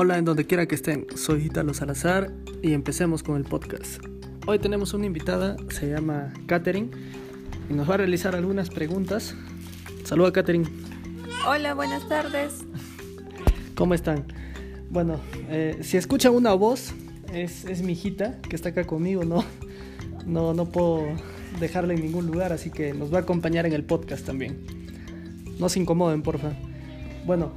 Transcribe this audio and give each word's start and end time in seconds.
Hola 0.00 0.16
en 0.16 0.24
donde 0.24 0.46
quiera 0.46 0.66
que 0.66 0.76
estén, 0.76 1.08
soy 1.16 1.46
Italo 1.46 1.74
Salazar 1.74 2.32
y 2.62 2.72
empecemos 2.72 3.24
con 3.24 3.36
el 3.36 3.42
podcast. 3.42 4.00
Hoy 4.46 4.60
tenemos 4.60 4.94
una 4.94 5.06
invitada, 5.06 5.56
se 5.70 5.90
llama 5.90 6.32
Katherine 6.46 6.90
y 7.68 7.72
nos 7.72 7.90
va 7.90 7.94
a 7.94 7.96
realizar 7.96 8.36
algunas 8.36 8.70
preguntas. 8.70 9.34
Saluda 10.04 10.30
Katherine. 10.32 10.68
Hola, 11.48 11.74
buenas 11.74 12.08
tardes. 12.08 12.60
¿Cómo 13.74 13.92
están? 13.92 14.24
Bueno, 14.88 15.18
eh, 15.50 15.78
si 15.80 15.96
escuchan 15.96 16.32
una 16.32 16.54
voz, 16.54 16.94
es, 17.32 17.64
es, 17.64 17.82
mi 17.82 17.94
hijita 17.94 18.40
que 18.42 18.54
está 18.54 18.68
acá 18.68 18.84
conmigo, 18.84 19.24
¿no? 19.24 19.44
No, 20.24 20.54
no 20.54 20.66
puedo 20.66 21.08
dejarla 21.58 21.94
en 21.94 22.02
ningún 22.02 22.28
lugar, 22.28 22.52
así 22.52 22.70
que 22.70 22.94
nos 22.94 23.12
va 23.12 23.18
a 23.18 23.22
acompañar 23.22 23.66
en 23.66 23.72
el 23.72 23.82
podcast 23.82 24.24
también. 24.24 24.60
No 25.58 25.68
se 25.68 25.80
incomoden, 25.80 26.22
porfa. 26.22 26.52
Bueno, 27.26 27.50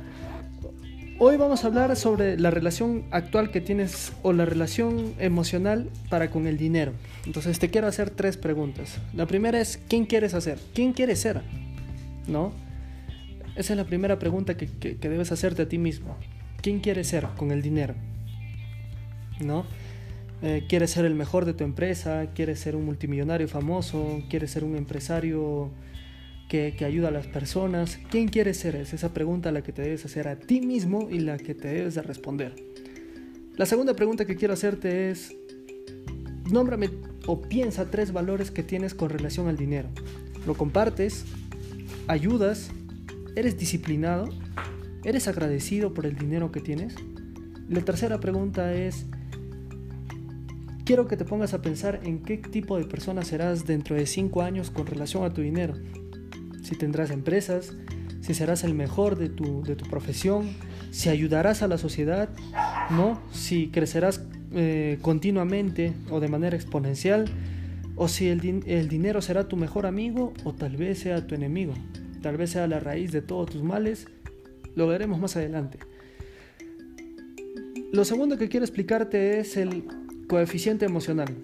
Hoy 1.24 1.38
vamos 1.38 1.64
a 1.64 1.68
hablar 1.68 1.96
sobre 1.98 2.36
la 2.40 2.50
relación 2.50 3.04
actual 3.12 3.52
que 3.52 3.62
tienes 3.62 4.12
o 4.24 4.34
la 4.34 4.44
relación 4.44 5.14
emocional 5.20 5.88
para 6.10 6.32
con 6.32 6.48
el 6.48 6.58
dinero. 6.58 6.94
Entonces 7.28 7.60
te 7.60 7.70
quiero 7.70 7.86
hacer 7.86 8.10
tres 8.10 8.38
preguntas. 8.38 8.98
La 9.14 9.28
primera 9.28 9.62
es, 9.62 9.80
¿quién 9.88 10.08
quieres 10.08 10.34
hacer? 10.34 10.58
¿Quién 10.74 10.94
quieres 10.94 11.20
ser? 11.20 11.44
¿No? 12.28 12.54
Esa 13.56 13.74
es 13.74 13.78
la 13.78 13.84
primera 13.84 14.18
pregunta 14.18 14.58
que, 14.58 14.66
debes 15.00 15.32
hacerte 15.32 15.62
a 15.62 15.70
ti 15.70 15.78
mismo. 15.78 16.18
¿Quién 16.60 16.80
quieres 16.80 17.10
ser 17.10 17.28
con 17.38 17.52
el 17.52 17.62
dinero? 17.62 17.94
¿No? 19.42 19.68
Eh, 20.42 20.66
¿Quieres 20.68 20.90
ser 20.90 21.06
el 21.06 21.14
mejor 21.14 21.46
de 21.46 21.54
tu 21.54 21.64
empresa? 21.64 22.32
¿Quieres 22.34 22.60
ser 22.60 22.76
un 22.76 22.84
multimillonario 22.84 23.48
famoso? 23.48 24.24
¿Quieres 24.28 24.50
ser 24.50 24.64
un 24.64 24.76
empresario 24.76 25.70
que, 26.52 26.84
ayuda 26.84 27.08
a 27.08 27.12
las 27.12 27.28
personas. 27.28 27.98
¿Quién 28.10 28.28
quieres 28.28 28.58
ser? 28.58 28.76
Es 28.76 28.94
esa 28.94 29.14
pregunta 29.14 29.54
la 29.54 29.64
que 29.64 29.72
te 29.72 29.84
debes 29.84 30.04
hacer 30.04 30.28
a 30.28 30.36
ti 30.36 30.60
mismo 30.60 31.08
y 31.10 31.20
la 31.20 31.38
que 31.38 31.56
te 31.56 31.70
debes 31.70 31.96
de 31.96 32.02
responder. 32.02 32.54
La 33.56 33.66
segunda 33.66 33.94
pregunta 33.94 34.26
que 34.26 34.36
quiero 34.36 34.54
hacerte 34.54 35.12
es, 35.12 35.34
nómbrame 36.52 36.90
o 37.26 37.42
piensa 37.42 37.90
tres 37.90 38.12
valores 38.12 38.52
que 38.52 38.64
tienes 38.64 38.94
con 38.94 39.10
relación 39.10 39.48
al 39.48 39.56
dinero. 39.56 39.88
¿Lo 40.46 40.56
compartes? 40.56 41.24
¿Ayudas? 42.08 42.72
¿Eres 43.38 43.58
disciplinado? 43.58 44.28
¿Eres 45.06 45.30
agradecido 45.30 45.94
por 45.94 46.06
el 46.06 46.18
dinero 46.18 46.52
que 46.52 46.60
tienes? 46.60 46.96
La 47.70 47.80
tercera 47.80 48.20
pregunta 48.20 48.74
es, 48.74 49.06
quiero 50.84 51.08
que 51.08 51.16
te 51.16 51.24
pongas 51.24 51.54
a 51.54 51.62
pensar 51.62 52.02
en 52.04 52.22
qué 52.22 52.36
tipo 52.38 52.78
de 52.78 52.84
persona 52.84 53.24
serás 53.24 53.66
dentro 53.66 53.96
de 53.96 54.06
cinco 54.06 54.42
años 54.42 54.70
con 54.70 54.86
relación 54.86 55.24
a 55.24 55.34
tu 55.34 55.40
dinero 55.40 55.76
si 56.72 56.78
tendrás 56.78 57.12
empresas, 57.12 57.74
si 58.22 58.34
serás 58.34 58.64
el 58.64 58.74
mejor 58.74 59.18
de 59.18 59.28
tu, 59.28 59.62
de 59.62 59.76
tu 59.76 59.90
profesión, 59.90 60.52
si 60.90 61.10
ayudarás 61.10 61.64
a 61.64 61.68
la 61.68 61.78
sociedad, 61.78 62.30
¿no? 62.90 63.22
si 63.34 63.68
crecerás 63.68 64.24
eh, 64.54 64.98
continuamente 65.02 65.92
o 66.10 66.22
de 66.22 66.30
manera 66.30 66.56
exponencial, 66.56 67.26
o 67.98 68.08
si 68.08 68.30
el, 68.30 68.64
el 68.68 68.88
dinero 68.88 69.22
será 69.22 69.50
tu 69.50 69.58
mejor 69.58 69.86
amigo 69.86 70.32
o 70.46 70.54
tal 70.54 70.78
vez 70.78 71.00
sea 71.00 71.28
tu 71.28 71.36
enemigo, 71.36 71.74
tal 72.22 72.38
vez 72.38 72.52
sea 72.52 72.68
la 72.68 72.80
raíz 72.80 73.12
de 73.12 73.22
todos 73.22 73.50
tus 73.50 73.64
males, 73.64 74.08
lo 74.74 74.88
veremos 74.88 75.20
más 75.20 75.36
adelante. 75.36 75.78
Lo 77.92 78.06
segundo 78.06 78.38
que 78.38 78.48
quiero 78.48 78.66
explicarte 78.66 79.42
es 79.42 79.58
el 79.58 79.84
coeficiente 80.30 80.86
emocional. 80.86 81.36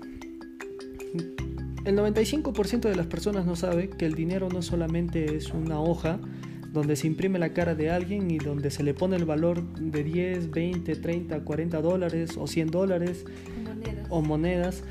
El 1.87 1.95
95% 1.95 2.81
de 2.81 2.97
las 2.97 3.07
personas 3.07 3.45
no 3.45 3.55
sabe 3.55 3.89
que 3.89 4.05
el 4.05 4.13
dinero 4.13 4.49
no 4.49 4.61
solamente 4.61 5.37
es 5.37 5.53
una 5.53 5.79
hoja 5.79 6.19
donde 6.73 6.97
se 6.97 7.07
imprime 7.07 7.39
la 7.39 7.53
cara 7.53 7.75
de 7.75 7.89
alguien 7.89 8.29
y 8.29 8.39
donde 8.39 8.71
se 8.71 8.83
le 8.83 8.93
pone 8.93 9.15
el 9.15 9.23
valor 9.23 9.63
de 9.63 10.03
10, 10.03 10.51
20, 10.51 10.95
30, 10.97 11.45
40 11.45 11.81
dólares 11.81 12.35
o 12.35 12.45
100 12.45 12.71
dólares 12.71 13.23
o 14.09 14.21
monedas. 14.21 14.83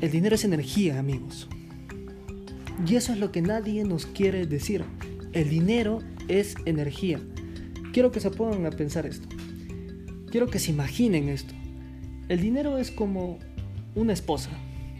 El 0.00 0.10
dinero 0.10 0.34
es 0.34 0.44
energía, 0.44 0.98
amigos. 0.98 1.48
Y 2.84 2.96
eso 2.96 3.12
es 3.12 3.20
lo 3.20 3.30
que 3.30 3.40
nadie 3.40 3.84
nos 3.84 4.06
quiere 4.06 4.44
decir. 4.44 4.82
El 5.32 5.50
dinero 5.50 6.00
es 6.26 6.56
energía. 6.64 7.20
Quiero 7.92 8.10
que 8.10 8.18
se 8.18 8.32
pongan 8.32 8.66
a 8.66 8.70
pensar 8.70 9.06
esto. 9.06 9.28
Quiero 10.32 10.48
que 10.48 10.58
se 10.58 10.72
imaginen 10.72 11.28
esto. 11.28 11.54
El 12.28 12.40
dinero 12.40 12.78
es 12.78 12.90
como 12.90 13.38
una 13.94 14.12
esposa 14.12 14.50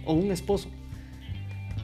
o 0.04 0.12
un 0.12 0.31
esposo 0.31 0.69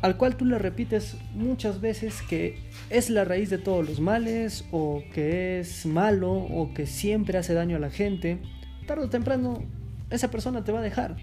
al 0.02 0.16
cual 0.16 0.36
tú 0.36 0.44
le 0.44 0.58
repites 0.58 1.16
muchas 1.34 1.80
veces 1.80 2.22
que 2.22 2.58
es 2.90 3.10
la 3.10 3.24
raíz 3.24 3.50
de 3.50 3.58
todos 3.58 3.86
los 3.86 4.00
males 4.00 4.64
o 4.70 5.02
que 5.12 5.60
es 5.60 5.86
malo 5.86 6.32
o 6.32 6.72
que 6.72 6.86
siempre 6.86 7.38
hace 7.38 7.54
daño 7.54 7.76
a 7.76 7.80
la 7.80 7.90
gente, 7.90 8.38
tarde 8.86 9.04
o 9.04 9.08
temprano 9.08 9.64
esa 10.10 10.30
persona 10.30 10.64
te 10.64 10.72
va 10.72 10.78
a 10.80 10.82
dejar. 10.82 11.16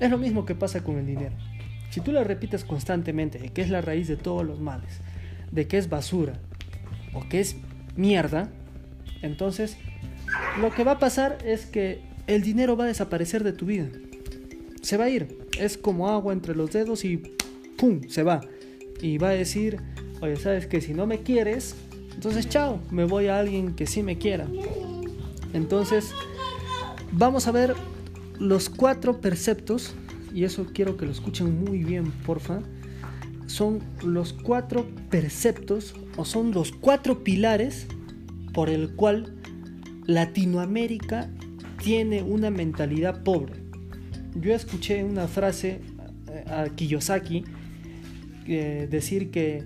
Es 0.00 0.10
lo 0.10 0.18
mismo 0.18 0.44
que 0.44 0.54
pasa 0.54 0.82
con 0.82 0.98
el 0.98 1.06
dinero. 1.06 1.34
Si 1.90 2.00
tú 2.00 2.12
le 2.12 2.24
repites 2.24 2.64
constantemente 2.64 3.50
que 3.50 3.62
es 3.62 3.70
la 3.70 3.80
raíz 3.80 4.08
de 4.08 4.16
todos 4.16 4.44
los 4.44 4.60
males, 4.60 5.00
de 5.50 5.66
que 5.66 5.78
es 5.78 5.88
basura 5.88 6.34
o 7.12 7.28
que 7.28 7.40
es 7.40 7.56
mierda, 7.96 8.48
entonces 9.22 9.76
lo 10.60 10.72
que 10.72 10.84
va 10.84 10.92
a 10.92 10.98
pasar 10.98 11.38
es 11.44 11.66
que 11.66 12.00
el 12.26 12.42
dinero 12.42 12.76
va 12.76 12.84
a 12.84 12.88
desaparecer 12.88 13.44
de 13.44 13.52
tu 13.52 13.66
vida. 13.66 13.88
Se 14.82 14.96
va 14.96 15.04
a 15.04 15.10
ir. 15.10 15.38
Es 15.58 15.78
como 15.78 16.08
agua 16.08 16.32
entre 16.32 16.54
los 16.54 16.72
dedos 16.72 17.04
y 17.04 17.22
se 18.08 18.22
va. 18.22 18.40
Y 19.00 19.18
va 19.18 19.30
a 19.30 19.32
decir, 19.32 19.80
oye, 20.20 20.36
sabes 20.36 20.66
que 20.66 20.80
si 20.80 20.94
no 20.94 21.06
me 21.06 21.20
quieres, 21.22 21.74
entonces 22.14 22.48
chao, 22.48 22.80
me 22.90 23.04
voy 23.04 23.26
a 23.26 23.38
alguien 23.38 23.74
que 23.74 23.86
sí 23.86 24.02
me 24.02 24.18
quiera. 24.18 24.46
Entonces, 25.52 26.12
vamos 27.12 27.46
a 27.46 27.52
ver 27.52 27.74
los 28.38 28.68
cuatro 28.68 29.20
preceptos, 29.20 29.94
y 30.32 30.44
eso 30.44 30.66
quiero 30.72 30.96
que 30.96 31.06
lo 31.06 31.12
escuchen 31.12 31.64
muy 31.64 31.84
bien, 31.84 32.10
porfa. 32.26 32.60
Son 33.46 33.80
los 34.02 34.32
cuatro 34.32 34.86
preceptos, 35.10 35.94
o 36.16 36.24
son 36.24 36.52
los 36.52 36.72
cuatro 36.72 37.22
pilares 37.22 37.86
por 38.52 38.70
el 38.70 38.94
cual 38.94 39.34
Latinoamérica 40.06 41.30
tiene 41.82 42.22
una 42.22 42.50
mentalidad 42.50 43.22
pobre. 43.22 43.54
Yo 44.34 44.54
escuché 44.54 45.04
una 45.04 45.28
frase 45.28 45.80
eh, 46.28 46.44
a 46.48 46.68
Kiyosaki 46.68 47.44
decir 48.46 49.30
que 49.30 49.62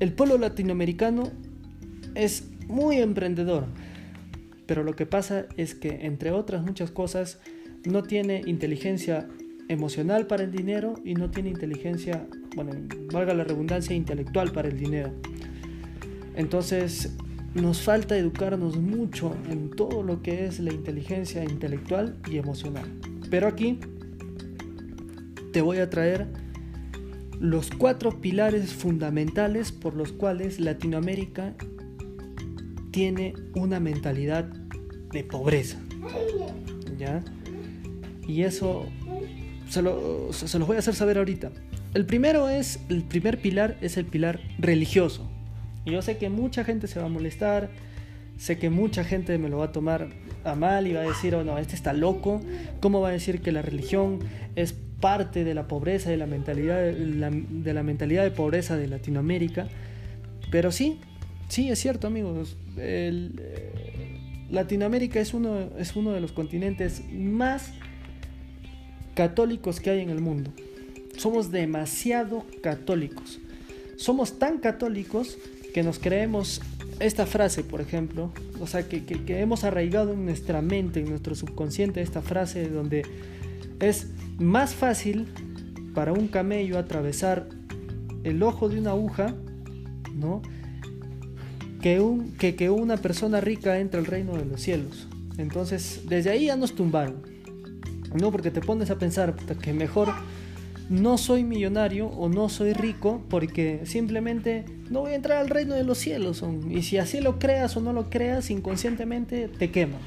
el 0.00 0.12
pueblo 0.12 0.38
latinoamericano 0.38 1.30
es 2.14 2.48
muy 2.68 2.98
emprendedor, 2.98 3.66
pero 4.66 4.84
lo 4.84 4.94
que 4.94 5.06
pasa 5.06 5.46
es 5.56 5.74
que, 5.74 6.06
entre 6.06 6.30
otras 6.30 6.62
muchas 6.62 6.90
cosas, 6.90 7.40
no 7.84 8.02
tiene 8.02 8.42
inteligencia 8.46 9.26
emocional 9.68 10.26
para 10.26 10.44
el 10.44 10.52
dinero 10.52 10.94
y 11.04 11.14
no 11.14 11.30
tiene 11.30 11.50
inteligencia, 11.50 12.26
bueno, 12.54 12.72
valga 13.12 13.34
la 13.34 13.44
redundancia, 13.44 13.94
intelectual 13.94 14.52
para 14.52 14.68
el 14.68 14.78
dinero. 14.78 15.12
Entonces, 16.36 17.16
nos 17.54 17.82
falta 17.82 18.16
educarnos 18.16 18.76
mucho 18.76 19.34
en 19.48 19.70
todo 19.70 20.02
lo 20.02 20.22
que 20.22 20.46
es 20.46 20.60
la 20.60 20.72
inteligencia 20.72 21.42
intelectual 21.44 22.16
y 22.30 22.36
emocional. 22.36 22.84
Pero 23.30 23.46
aquí 23.48 23.78
te 25.58 25.62
voy 25.62 25.78
a 25.78 25.90
traer 25.90 26.28
los 27.40 27.68
cuatro 27.72 28.20
pilares 28.20 28.72
fundamentales 28.72 29.72
por 29.72 29.94
los 29.94 30.12
cuales 30.12 30.60
Latinoamérica 30.60 31.52
tiene 32.92 33.34
una 33.56 33.80
mentalidad 33.80 34.44
de 34.44 35.24
pobreza. 35.24 35.80
¿Ya? 36.96 37.24
Y 38.28 38.42
eso 38.42 38.86
se, 39.68 39.82
se 40.30 40.58
los 40.60 40.68
voy 40.68 40.76
a 40.76 40.78
hacer 40.78 40.94
saber 40.94 41.18
ahorita. 41.18 41.50
El 41.92 42.06
primero 42.06 42.48
es, 42.48 42.78
el 42.88 43.02
primer 43.02 43.42
pilar 43.42 43.78
es 43.80 43.96
el 43.96 44.04
pilar 44.04 44.38
religioso. 44.60 45.28
Y 45.84 45.90
yo 45.90 46.02
sé 46.02 46.18
que 46.18 46.30
mucha 46.30 46.62
gente 46.62 46.86
se 46.86 47.00
va 47.00 47.06
a 47.06 47.08
molestar, 47.08 47.68
sé 48.36 48.60
que 48.60 48.70
mucha 48.70 49.02
gente 49.02 49.36
me 49.38 49.48
lo 49.48 49.58
va 49.58 49.64
a 49.64 49.72
tomar 49.72 50.06
a 50.44 50.54
mal 50.54 50.86
y 50.86 50.92
va 50.92 51.00
a 51.00 51.04
decir, 51.04 51.34
oh 51.34 51.42
no, 51.42 51.58
este 51.58 51.74
está 51.74 51.94
loco, 51.94 52.40
¿cómo 52.78 53.00
va 53.00 53.08
a 53.08 53.12
decir 53.12 53.40
que 53.40 53.50
la 53.50 53.60
religión 53.60 54.20
es 54.54 54.76
parte 55.00 55.44
de 55.44 55.54
la 55.54 55.68
pobreza, 55.68 56.10
de 56.10 56.16
la 56.16 56.26
mentalidad 56.26 56.80
de 56.82 57.72
la, 57.72 57.82
mentalidad 57.82 58.24
de 58.24 58.30
pobreza 58.30 58.76
de 58.76 58.88
Latinoamérica. 58.88 59.68
Pero 60.50 60.72
sí, 60.72 60.98
sí, 61.48 61.68
es 61.68 61.78
cierto, 61.78 62.06
amigos. 62.06 62.56
Eh, 62.76 63.30
Latinoamérica 64.50 65.20
es 65.20 65.34
uno, 65.34 65.68
es 65.78 65.94
uno 65.94 66.12
de 66.12 66.20
los 66.20 66.32
continentes 66.32 67.02
más 67.12 67.72
católicos 69.14 69.80
que 69.80 69.90
hay 69.90 70.00
en 70.00 70.10
el 70.10 70.20
mundo. 70.20 70.52
Somos 71.16 71.50
demasiado 71.50 72.46
católicos. 72.62 73.40
Somos 73.96 74.38
tan 74.38 74.58
católicos 74.58 75.38
que 75.74 75.82
nos 75.82 75.98
creemos 75.98 76.62
esta 77.00 77.26
frase, 77.26 77.62
por 77.62 77.80
ejemplo, 77.80 78.32
o 78.60 78.66
sea, 78.66 78.88
que, 78.88 79.04
que 79.04 79.40
hemos 79.40 79.64
arraigado 79.64 80.12
en 80.12 80.24
nuestra 80.24 80.62
mente, 80.62 81.00
en 81.00 81.10
nuestro 81.10 81.34
subconsciente, 81.34 82.00
esta 82.00 82.22
frase 82.22 82.68
donde 82.68 83.02
es 83.80 84.08
más 84.38 84.74
fácil 84.74 85.26
para 85.94 86.12
un 86.12 86.28
camello 86.28 86.78
atravesar 86.78 87.48
el 88.24 88.42
ojo 88.42 88.68
de 88.68 88.78
una 88.78 88.90
aguja, 88.90 89.34
¿no? 90.14 90.42
que, 91.80 92.00
un, 92.00 92.32
que, 92.32 92.56
que 92.56 92.70
una 92.70 92.96
persona 92.96 93.40
rica 93.40 93.78
entre 93.78 94.00
al 94.00 94.06
reino 94.06 94.36
de 94.36 94.44
los 94.44 94.60
cielos. 94.60 95.08
Entonces, 95.36 96.02
desde 96.08 96.30
ahí 96.30 96.46
ya 96.46 96.56
nos 96.56 96.74
tumbaron. 96.74 97.22
No, 98.20 98.32
porque 98.32 98.50
te 98.50 98.60
pones 98.60 98.90
a 98.90 98.98
pensar 98.98 99.36
que 99.36 99.72
mejor 99.72 100.08
no 100.88 101.18
soy 101.18 101.44
millonario 101.44 102.06
o 102.06 102.28
no 102.28 102.48
soy 102.48 102.72
rico 102.72 103.22
porque 103.28 103.82
simplemente 103.84 104.64
no 104.88 105.00
voy 105.00 105.12
a 105.12 105.16
entrar 105.16 105.38
al 105.38 105.50
reino 105.50 105.74
de 105.74 105.84
los 105.84 105.98
cielos. 105.98 106.42
Y 106.70 106.82
si 106.82 106.96
así 106.96 107.20
lo 107.20 107.38
creas 107.38 107.76
o 107.76 107.80
no 107.80 107.92
lo 107.92 108.08
creas, 108.08 108.50
inconscientemente 108.50 109.48
te 109.48 109.70
queman. 109.70 110.00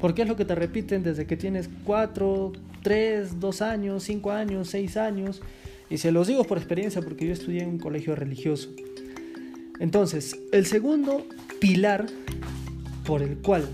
Porque 0.00 0.22
es 0.22 0.28
lo 0.28 0.36
que 0.36 0.44
te 0.44 0.54
repiten 0.54 1.02
desde 1.02 1.26
que 1.26 1.36
tienes 1.36 1.68
4, 1.84 2.52
3, 2.82 3.40
2 3.40 3.62
años, 3.62 4.02
5 4.04 4.30
años, 4.30 4.68
6 4.68 4.96
años. 4.96 5.42
Y 5.90 5.98
se 5.98 6.12
los 6.12 6.26
digo 6.26 6.44
por 6.44 6.58
experiencia 6.58 7.02
porque 7.02 7.26
yo 7.26 7.32
estudié 7.32 7.62
en 7.62 7.70
un 7.70 7.78
colegio 7.78 8.14
religioso. 8.14 8.70
Entonces, 9.80 10.38
el 10.52 10.66
segundo 10.66 11.26
pilar 11.60 12.06
por 13.04 13.22
el 13.22 13.38
cual 13.38 13.66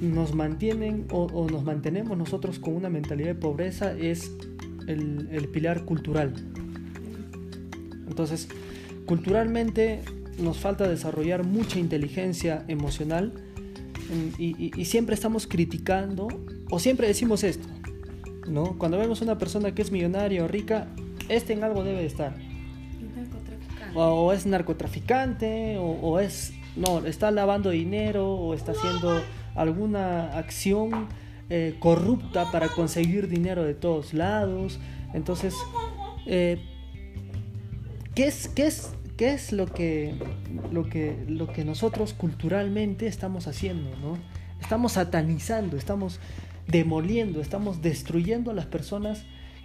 nos 0.00 0.34
mantienen 0.34 1.06
o, 1.10 1.46
nos 1.48 1.62
mantenemos 1.64 2.18
nosotros 2.18 2.58
con 2.58 2.74
una 2.74 2.88
mentalidad 2.88 3.28
de 3.28 3.34
pobreza 3.36 3.92
es 3.92 4.32
el, 4.88 5.48
pilar 5.52 5.84
cultural. 5.84 6.34
Entonces, 8.08 8.48
culturalmente 9.06 10.00
nos 10.38 10.58
falta 10.58 10.88
desarrollar 10.88 11.44
mucha 11.44 11.78
inteligencia 11.78 12.64
emocional 12.66 13.32
y, 14.38 14.84
siempre 14.84 15.14
estamos 15.14 15.46
criticando 15.46 16.28
o 16.74 16.78
siempre 16.78 17.06
decimos 17.06 17.44
esto, 17.44 17.68
¿no? 18.48 18.78
Cuando 18.78 18.96
vemos 18.96 19.20
una 19.20 19.36
persona 19.36 19.74
que 19.74 19.82
es 19.82 19.92
millonaria 19.92 20.42
o 20.42 20.48
rica, 20.48 20.88
este 21.28 21.52
en 21.52 21.64
algo 21.64 21.84
debe 21.84 22.00
de 22.00 22.06
estar. 22.06 22.34
O, 23.94 24.32
es 24.32 24.46
narcotraficante 24.46 25.76
o, 25.76 25.84
o 25.84 26.18
es, 26.18 26.54
no, 26.74 27.04
está 27.04 27.30
lavando 27.30 27.68
dinero 27.68 28.26
o 28.32 28.54
está 28.54 28.72
haciendo 28.72 29.22
alguna 29.54 30.38
acción 30.38 31.08
eh, 31.50 31.76
corrupta 31.78 32.50
para 32.50 32.68
conseguir 32.68 33.28
dinero 33.28 33.64
de 33.64 33.74
todos 33.74 34.14
lados. 34.14 34.80
Entonces, 35.12 35.54
eh, 36.24 36.58
¿qué, 38.14 38.28
es, 38.28 38.48
qué, 38.48 38.66
es, 38.66 38.94
¿qué 39.18 39.34
es 39.34 39.52
lo 39.52 39.66
que, 39.66 40.14
lo, 40.72 40.88
que, 40.88 41.22
lo 41.28 41.52
que 41.52 41.66
nosotros 41.66 42.14
culturalmente 42.14 43.08
estamos 43.08 43.46
haciendo? 43.46 43.94
¿no? 43.98 44.16
Estamos 44.58 44.92
satanizando, 44.92 45.76
estamos 45.76 46.18
demoliendo, 46.66 47.40
estamos 47.40 47.82
destruyendo 47.82 48.50
a 48.50 48.54
las 48.54 48.66
personas 48.66 49.24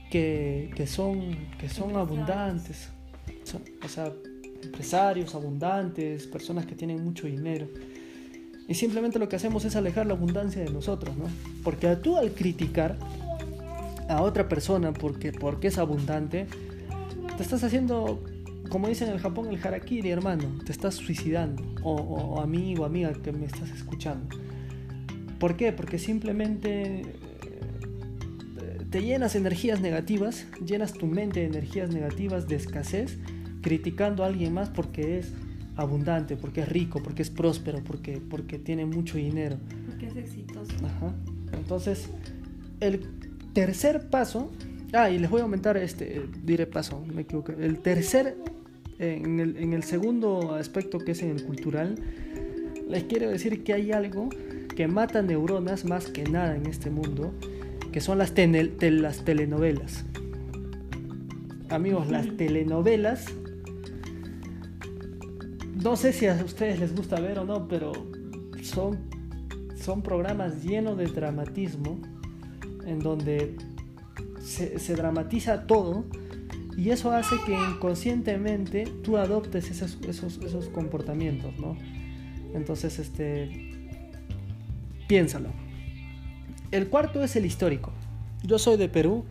que, 0.09 0.71
que 0.75 0.87
son, 0.87 1.35
que 1.59 1.69
son 1.69 1.95
abundantes. 1.95 2.89
o 3.83 3.87
sea, 3.87 4.11
empresarios 4.63 5.35
abundantes, 5.35 6.27
personas 6.27 6.65
que 6.65 6.75
tienen 6.75 7.03
mucho 7.03 7.27
dinero. 7.27 7.67
Y 8.67 8.73
simplemente 8.73 9.17
lo 9.17 9.29
que 9.29 9.37
hacemos 9.37 9.63
es 9.63 9.75
alejar 9.75 10.05
la 10.07 10.13
abundancia 10.13 10.63
de 10.63 10.69
nosotros, 10.69 11.15
¿no? 11.15 11.25
Porque 11.63 11.95
tú 11.95 12.17
al 12.17 12.33
criticar 12.33 12.97
a 14.09 14.21
otra 14.21 14.47
persona 14.47 14.93
porque, 14.93 15.31
porque 15.31 15.67
es 15.67 15.77
abundante, 15.77 16.47
te 17.37 17.43
estás 17.43 17.63
haciendo, 17.63 18.23
como 18.69 18.87
dicen 18.87 19.07
en 19.09 19.15
el 19.15 19.19
Japón, 19.19 19.47
el 19.49 19.65
harakiri, 19.65 20.09
hermano. 20.09 20.59
Te 20.65 20.71
estás 20.71 20.95
suicidando. 20.95 21.63
O, 21.83 21.93
o, 21.93 22.41
amigo, 22.41 22.83
amiga 22.83 23.13
que 23.13 23.31
me 23.31 23.45
estás 23.45 23.69
escuchando. 23.69 24.35
¿Por 25.39 25.55
qué? 25.55 25.71
Porque 25.71 25.99
simplemente 25.99 27.01
eh, 27.01 27.05
te 28.89 29.01
llenas 29.01 29.35
energías 29.35 29.81
negativas, 29.81 30.47
llenas 30.65 30.93
tu 30.93 31.05
mente 31.05 31.41
de 31.41 31.45
energías 31.47 31.93
negativas, 31.93 32.47
de 32.47 32.55
escasez, 32.55 33.17
criticando 33.61 34.23
a 34.23 34.27
alguien 34.27 34.53
más 34.53 34.69
porque 34.69 35.19
es 35.19 35.33
abundante, 35.75 36.35
porque 36.35 36.61
es 36.61 36.69
rico, 36.69 37.01
porque 37.03 37.21
es 37.21 37.29
próspero, 37.29 37.83
porque, 37.83 38.19
porque 38.19 38.57
tiene 38.57 38.85
mucho 38.85 39.17
dinero. 39.17 39.57
Porque 39.85 40.07
es 40.07 40.15
exitoso. 40.15 40.73
Entonces, 41.53 42.09
el 42.79 43.01
tercer 43.53 44.09
paso, 44.09 44.51
ah, 44.93 45.09
y 45.09 45.19
les 45.19 45.29
voy 45.29 45.41
a 45.41 45.43
aumentar 45.43 45.77
este, 45.77 46.23
diré 46.43 46.65
paso, 46.65 47.05
me 47.13 47.21
equivoqué. 47.21 47.53
El 47.59 47.79
tercer, 47.79 48.37
en 48.97 49.39
el, 49.39 49.57
en 49.57 49.73
el 49.73 49.83
segundo 49.83 50.55
aspecto 50.55 50.97
que 50.97 51.11
es 51.11 51.21
en 51.21 51.29
el 51.29 51.43
cultural, 51.43 51.95
les 52.89 53.03
quiero 53.03 53.29
decir 53.29 53.63
que 53.63 53.73
hay 53.73 53.91
algo 53.91 54.29
que 54.77 54.87
mata 54.87 55.23
neuronas 55.23 55.85
más 55.85 56.05
que 56.05 56.23
nada 56.23 56.55
en 56.55 56.67
este 56.67 56.91
mundo, 56.91 57.33
que 57.91 57.99
son 57.99 58.19
las, 58.19 58.31
las 58.37 59.25
telenovelas. 59.25 60.05
Amigos, 61.69 62.11
las 62.11 62.37
telenovelas 62.37 63.25
no 65.83 65.95
sé 65.95 66.13
si 66.13 66.27
a 66.27 66.35
ustedes 66.45 66.79
les 66.79 66.95
gusta 66.95 67.19
ver 67.19 67.39
o 67.39 67.45
no, 67.45 67.67
pero 67.67 67.91
son, 68.61 68.99
son 69.75 70.03
programas 70.03 70.63
llenos 70.63 70.95
de 70.95 71.07
dramatismo, 71.07 71.99
en 72.85 72.99
donde 72.99 73.55
se, 74.39 74.95
dramatiza 74.95 75.65
todo, 75.65 76.05
y 76.77 76.91
eso 76.91 77.11
hace 77.11 77.35
que 77.47 77.53
inconscientemente 77.53 78.85
tú 79.03 79.17
adoptes 79.17 79.71
esos, 79.71 79.97
esos, 80.07 80.37
esos 80.37 80.69
comportamientos, 80.69 81.57
¿no? 81.57 81.75
Entonces, 82.53 82.99
este, 82.99 83.66
piénsalo. 85.07 85.49
El 86.71 86.89
cuarto 86.89 87.23
es 87.23 87.35
el 87.35 87.45
histórico. 87.45 87.91
Yo 88.43 88.59
soy 88.59 88.77
de 88.77 88.89
Perú 88.89 89.25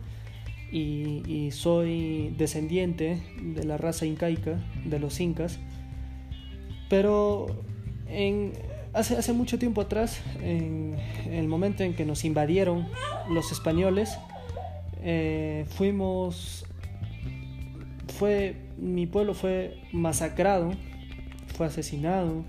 y, 0.71 1.49
soy 1.51 2.33
descendiente 2.37 3.21
de 3.41 3.63
la 3.63 3.77
raza 3.77 4.05
incaica, 4.05 4.59
de 4.85 4.99
los 4.99 5.19
incas. 5.19 5.59
Pero 6.89 7.47
en, 8.07 8.53
hace, 8.93 9.17
hace 9.17 9.33
mucho 9.33 9.59
tiempo 9.59 9.81
atrás, 9.81 10.21
en, 10.41 10.97
el 11.29 11.47
momento 11.47 11.83
en 11.83 11.95
que 11.95 12.05
nos 12.05 12.25
invadieron 12.25 12.87
los 13.29 13.51
españoles, 13.51 14.17
eh, 15.03 15.65
fuimos, 15.69 16.65
fue, 18.17 18.55
mi 18.77 19.05
pueblo 19.05 19.33
fue 19.33 19.79
masacrado, 19.93 20.71
fue 21.55 21.67
asesinado, 21.67 22.43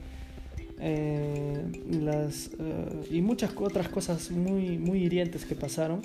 eh, 0.81 1.65
las, 1.91 2.51
eh, 2.59 3.09
y 3.11 3.21
muchas 3.21 3.53
otras 3.57 3.89
cosas 3.89 4.31
muy, 4.31 4.79
muy 4.79 5.05
hirientes 5.05 5.45
que 5.45 5.55
pasaron 5.55 6.03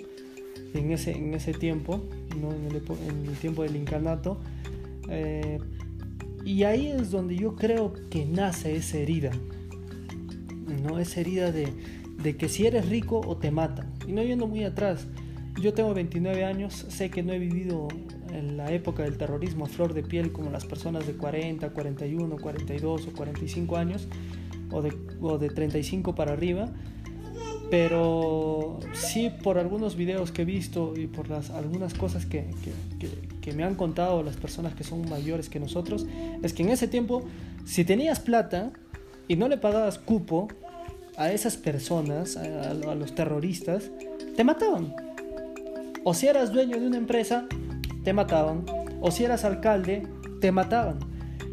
en 0.73 0.91
ese, 0.91 1.11
en 1.11 1.33
ese 1.33 1.53
tiempo, 1.53 2.03
¿no? 2.39 2.51
en, 2.51 2.65
el, 2.65 2.81
en, 3.07 3.29
el, 3.29 3.37
tiempo 3.37 3.63
del 3.63 3.75
incanato. 3.75 4.39
Y 6.45 6.63
ahí 6.63 6.87
es 6.87 7.11
donde 7.11 7.35
yo 7.35 7.55
creo 7.55 7.94
que 8.09 8.25
nace 8.25 8.75
esa 8.75 8.97
herida. 8.97 9.31
¿no? 10.83 10.99
Esa 10.99 11.21
herida 11.21 11.51
de, 11.51 11.69
de 12.21 12.35
que 12.35 12.49
si 12.49 12.65
eres 12.65 12.89
rico 12.89 13.21
o 13.25 13.37
te 13.37 13.51
matan. 13.51 13.94
Y 14.07 14.11
no 14.11 14.23
yendo 14.23 14.47
muy 14.47 14.63
atrás. 14.63 15.07
Yo 15.61 15.73
tengo 15.73 15.94
29 15.94 16.44
años, 16.44 16.85
sé 16.89 17.11
que 17.11 17.21
no 17.21 17.31
he 17.31 17.37
vivido 17.37 17.87
en 18.33 18.57
la 18.57 18.71
época 18.71 19.03
del 19.03 19.18
terrorismo 19.18 19.65
a 19.65 19.68
flor 19.68 19.94
de 19.94 20.01
piel 20.01 20.31
como 20.31 20.49
las 20.49 20.65
personas 20.65 21.06
de 21.06 21.13
40, 21.13 21.69
41, 21.69 22.37
42 22.37 23.07
o 23.07 23.13
45 23.13 23.77
años 23.77 24.07
o 24.73 24.81
de, 24.81 24.94
o 25.21 25.37
de 25.37 25.49
35 25.49 26.15
para 26.15 26.33
arriba 26.33 26.73
pero 27.73 28.80
sí 28.94 29.31
por 29.42 29.57
algunos 29.57 29.95
videos 29.95 30.31
que 30.31 30.44
he 30.44 30.45
visto 30.45 30.94
y 30.95 31.07
por 31.07 31.27
las 31.27 31.49
algunas 31.49 31.95
cosas 31.95 32.27
que, 32.27 32.45
que, 33.42 33.53
me 33.53 33.63
han 33.63 33.73
contado 33.73 34.21
las 34.21 34.37
personas 34.37 34.75
que 34.75 34.83
son 34.83 35.09
mayores 35.09 35.49
que 35.49 35.59
nosotros, 35.59 36.06
es 36.44 36.53
que 36.53 36.61
en 36.61 36.69
ese 36.69 36.87
tiempo, 36.87 37.23
si 37.65 37.83
tenías 37.83 38.19
plata 38.19 38.71
y 39.27 39.37
no 39.37 39.47
le 39.47 39.57
pagabas 39.57 39.97
cupo 39.97 40.49
a 41.18 41.31
esas 41.31 41.57
personas, 41.57 42.37
a 42.37 42.73
los 42.73 43.15
terroristas, 43.15 43.89
te 44.35 44.44
mataban. 44.44 44.94
O 46.03 46.13
si 46.13 46.27
eras 46.27 46.51
dueño 46.51 46.80
de 46.80 46.85
una 46.85 46.97
empresa, 46.97 47.47
te 48.03 48.13
mataban. 48.13 48.65
O 49.01 49.09
si 49.09 49.23
eras 49.23 49.45
alcalde, 49.45 50.03
te 50.42 50.51
mataban. 50.51 50.99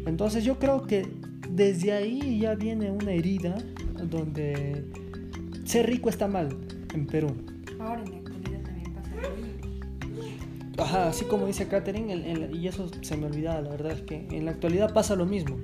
Entonces 0.05 0.43
yo 0.43 0.59
creo 0.59 0.83
que 0.83 1.07
desde 1.53 1.91
ahí 1.91 2.39
ya 2.39 2.55
viene 2.55 2.91
una 2.91 3.11
herida 3.11 3.57
donde 4.03 4.85
ser 5.65 5.87
rico 5.87 6.09
está 6.09 6.27
mal 6.27 6.49
en 6.93 7.05
Perú. 7.07 7.35
Ahora 7.79 8.03
en 8.03 8.11
la 8.11 8.17
actualidad 8.17 8.61
también 8.61 8.93
pasa 8.93 9.11
lo 10.77 10.83
Ajá, 10.83 11.07
así 11.09 11.25
como 11.25 11.47
dice 11.47 11.67
Catherine, 11.67 12.49
y 12.53 12.67
eso 12.67 12.89
se 13.01 13.17
me 13.17 13.25
olvidaba, 13.25 13.61
la 13.61 13.69
verdad 13.69 13.91
es 13.91 14.01
que 14.01 14.27
en 14.31 14.45
la 14.45 14.51
actualidad 14.51 14.93
pasa 14.93 15.15
lo 15.15 15.25
mismo. 15.25 15.57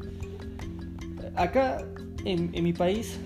Acá 1.35 1.85
en, 2.25 2.51
mi 2.63 2.73
país, 2.73 3.19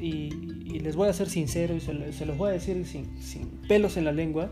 y, 0.00 0.30
les 0.78 0.94
voy 0.94 1.08
a 1.08 1.12
ser 1.12 1.28
sincero 1.28 1.74
y 1.74 1.80
se, 1.80 2.26
los 2.26 2.36
voy 2.36 2.50
a 2.50 2.52
decir 2.52 2.84
sin, 2.86 3.06
pelos 3.66 3.96
en 3.96 4.04
la 4.04 4.12
lengua, 4.12 4.50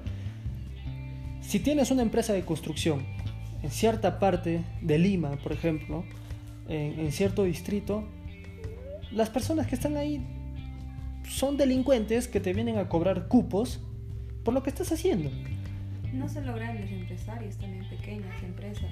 si 1.42 1.60
tienes 1.60 1.90
una 1.90 2.02
empresa 2.02 2.32
de 2.32 2.42
construcción 2.42 3.02
en 3.62 3.70
cierta 3.70 4.18
parte 4.18 4.64
de 4.80 4.98
Lima, 4.98 5.32
por 5.42 5.52
ejemplo, 5.52 6.04
en 6.68 7.12
cierto 7.12 7.44
distrito, 7.44 8.04
las 9.12 9.30
personas 9.30 9.66
que 9.66 9.74
están 9.74 9.96
ahí 9.96 10.20
son 11.28 11.56
delincuentes 11.56 12.28
que 12.28 12.40
te 12.40 12.52
vienen 12.52 12.78
a 12.78 12.88
cobrar 12.88 13.28
cupos 13.28 13.80
por 14.44 14.54
lo 14.54 14.62
que 14.62 14.70
estás 14.70 14.92
haciendo. 14.92 15.30
No 16.12 16.28
solo 16.28 16.54
grandes 16.54 16.90
empresarios, 16.90 17.56
también 17.56 17.88
pequeñas 17.88 18.42
empresas. 18.42 18.90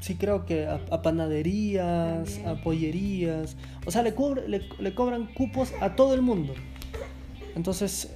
sí 0.00 0.16
creo 0.16 0.44
que 0.44 0.66
a, 0.66 0.80
a 0.90 1.02
panaderías, 1.02 2.24
También. 2.34 2.48
a 2.48 2.62
pollerías, 2.62 3.56
o 3.86 3.90
sea, 3.90 4.02
le, 4.02 4.14
cobre- 4.14 4.46
le, 4.48 4.62
le 4.80 4.94
cobran 4.94 5.26
cupos 5.34 5.72
a 5.80 5.94
todo 5.96 6.14
el 6.14 6.22
mundo. 6.22 6.54
Entonces, 7.54 8.10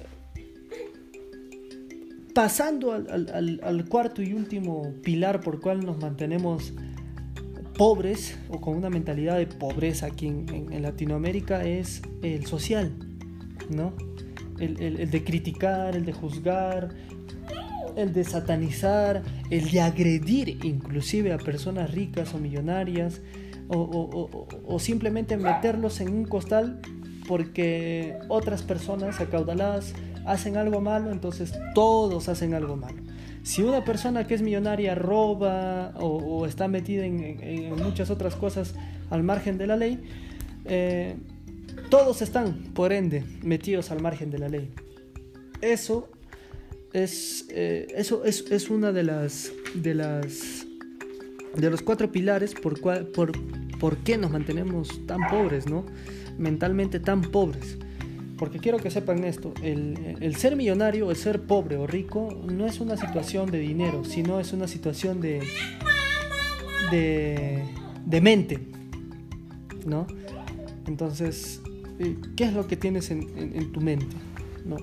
pasando 2.33 2.91
al, 2.93 3.07
al- 3.09 3.29
al- 3.33 3.61
al 3.63 3.85
cuarto 3.89 4.21
y 4.21 4.33
último 4.33 4.93
pilar 5.03 5.41
por 5.41 5.59
cual 5.61 5.85
nos 5.85 5.97
mantenemos 5.99 6.73
pobres 7.77 8.37
o 8.49 8.59
con 8.59 8.75
una 8.75 8.89
mentalidad 8.89 9.37
de 9.37 9.47
pobreza 9.47 10.07
aquí 10.07 10.27
en, 10.27 10.81
Latinoamérica 10.81 11.63
es 11.63 12.01
el 12.21 12.45
social, 12.45 12.91
¿no? 13.69 13.93
El, 14.59 15.09
de 15.11 15.23
criticar, 15.23 15.95
el 15.95 16.03
de 16.05 16.13
juzgar, 16.13 16.89
el 17.95 18.11
de 18.13 18.23
satanizar, 18.23 19.21
el 19.51 19.69
de 19.69 19.81
agredir 19.81 20.65
inclusive 20.65 21.31
a 21.33 21.37
personas 21.37 21.91
ricas 21.91 22.33
o 22.33 22.39
millonarias, 22.39 23.21
o- 23.69 24.47
o 24.65 24.79
simplemente 24.79 25.37
meterlos 25.37 25.99
en 26.01 26.09
un 26.09 26.25
costal 26.25 26.79
porque 27.27 28.17
otras 28.29 28.63
personas 28.63 29.19
acaudaladas 29.19 29.93
hacen 30.25 30.55
algo 30.57 30.79
malo, 30.81 31.11
entonces 31.11 31.53
todos 31.75 32.29
hacen 32.29 32.53
algo 32.53 32.77
malo. 32.77 33.01
Si 33.47 33.63
una 33.63 33.85
persona 33.85 34.27
que 34.27 34.33
es 34.33 34.41
millonaria 34.41 34.93
roba 34.93 35.93
o, 35.95 36.45
está 36.45 36.67
metida 36.67 37.05
en, 37.05 37.73
muchas 37.81 38.09
otras 38.09 38.35
cosas 38.35 38.75
al 39.09 39.23
margen 39.23 39.57
de 39.57 39.67
la 39.67 39.77
ley, 39.77 40.03
eh, 40.65 41.15
todos 41.89 42.21
están, 42.21 42.55
por 42.73 42.91
ende, 42.91 43.23
metidos 43.43 43.89
al 43.89 44.01
margen 44.01 44.31
de 44.31 44.39
la 44.39 44.49
ley. 44.49 44.69
Eso 45.61 46.09
es, 46.91 47.45
eh, 47.49 47.87
eso 47.95 48.25
es, 48.25 48.51
es 48.51 48.69
una 48.69 48.91
de 48.91 49.03
las, 49.03 49.53
de 49.75 49.95
las 49.95 50.65
de 51.55 51.69
los 51.69 51.81
cuatro 51.81 52.11
pilares 52.11 52.53
por, 52.53 52.81
por, 52.81 53.31
por 53.79 53.97
qué 53.99 54.17
nos 54.17 54.29
mantenemos 54.29 55.05
tan 55.07 55.21
pobres, 55.29 55.67
¿no? 55.67 55.85
Mentalmente 56.37 56.99
tan 56.99 57.21
pobres. 57.21 57.77
Porque 58.37 58.59
quiero 58.59 58.77
que 58.77 58.91
sepan 58.91 59.23
esto, 59.23 59.53
el, 59.63 60.35
ser 60.35 60.55
millonario, 60.55 61.09
el 61.09 61.17
ser 61.17 61.41
pobre 61.41 61.75
o 61.77 61.87
rico, 61.87 62.29
no 62.47 62.67
es 62.67 62.79
una 62.79 62.95
situación 62.95 63.49
de 63.49 63.59
dinero, 63.59 64.03
sino 64.05 64.39
es 64.39 64.53
una 64.53 64.67
situación 64.67 65.21
de, 65.21 65.41
de, 66.91 68.21
mente, 68.21 68.59
¿no? 69.85 70.05
Entonces, 70.85 71.61
eh, 71.99 72.15
¿qué 72.35 72.43
es 72.45 72.53
lo 72.53 72.67
que 72.67 72.77
tienes 72.77 73.09
en, 73.09 73.71
tu 73.71 73.81
mente? 73.81 74.15
¿no? 74.65 74.77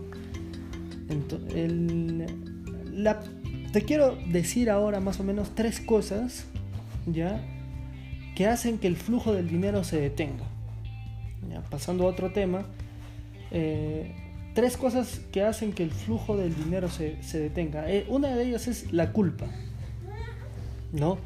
Ento- 1.09 1.47
el- 1.55 2.27
la- 2.93 3.21
te 3.73 3.83
quiero 3.83 4.17
decir 4.27 4.69
ahora 4.71 4.99
más 5.01 5.21
o 5.21 5.25
menos 5.25 5.55
tres 5.55 5.81
cosas, 5.81 6.47
¿ya? 7.07 7.41
Que 8.35 8.47
hacen 8.49 8.79
que 8.79 8.89
el 8.89 8.97
flujo 8.97 9.33
del 9.33 9.49
dinero 9.49 9.85
se 9.85 10.01
detenga. 10.01 10.45
Pasando 11.71 12.05
a 12.05 12.07
otro 12.09 12.33
tema, 12.33 12.67
eh, 13.57 14.13
tres 14.53 14.77
cosas 14.77 15.21
que 15.31 15.43
hacen 15.43 15.73
que 15.73 15.85
el 15.85 15.93
flujo 15.93 16.37
del 16.37 16.55
dinero 16.57 16.91
se, 16.91 17.23
se 17.23 17.39
detenga. 17.39 17.89
Eh, 17.89 18.05
una 18.09 18.35
de 18.35 18.45
ellas 18.45 18.67
es 18.67 18.93
la 18.93 19.13
culpa, 19.13 19.47
¿no? 20.93 21.19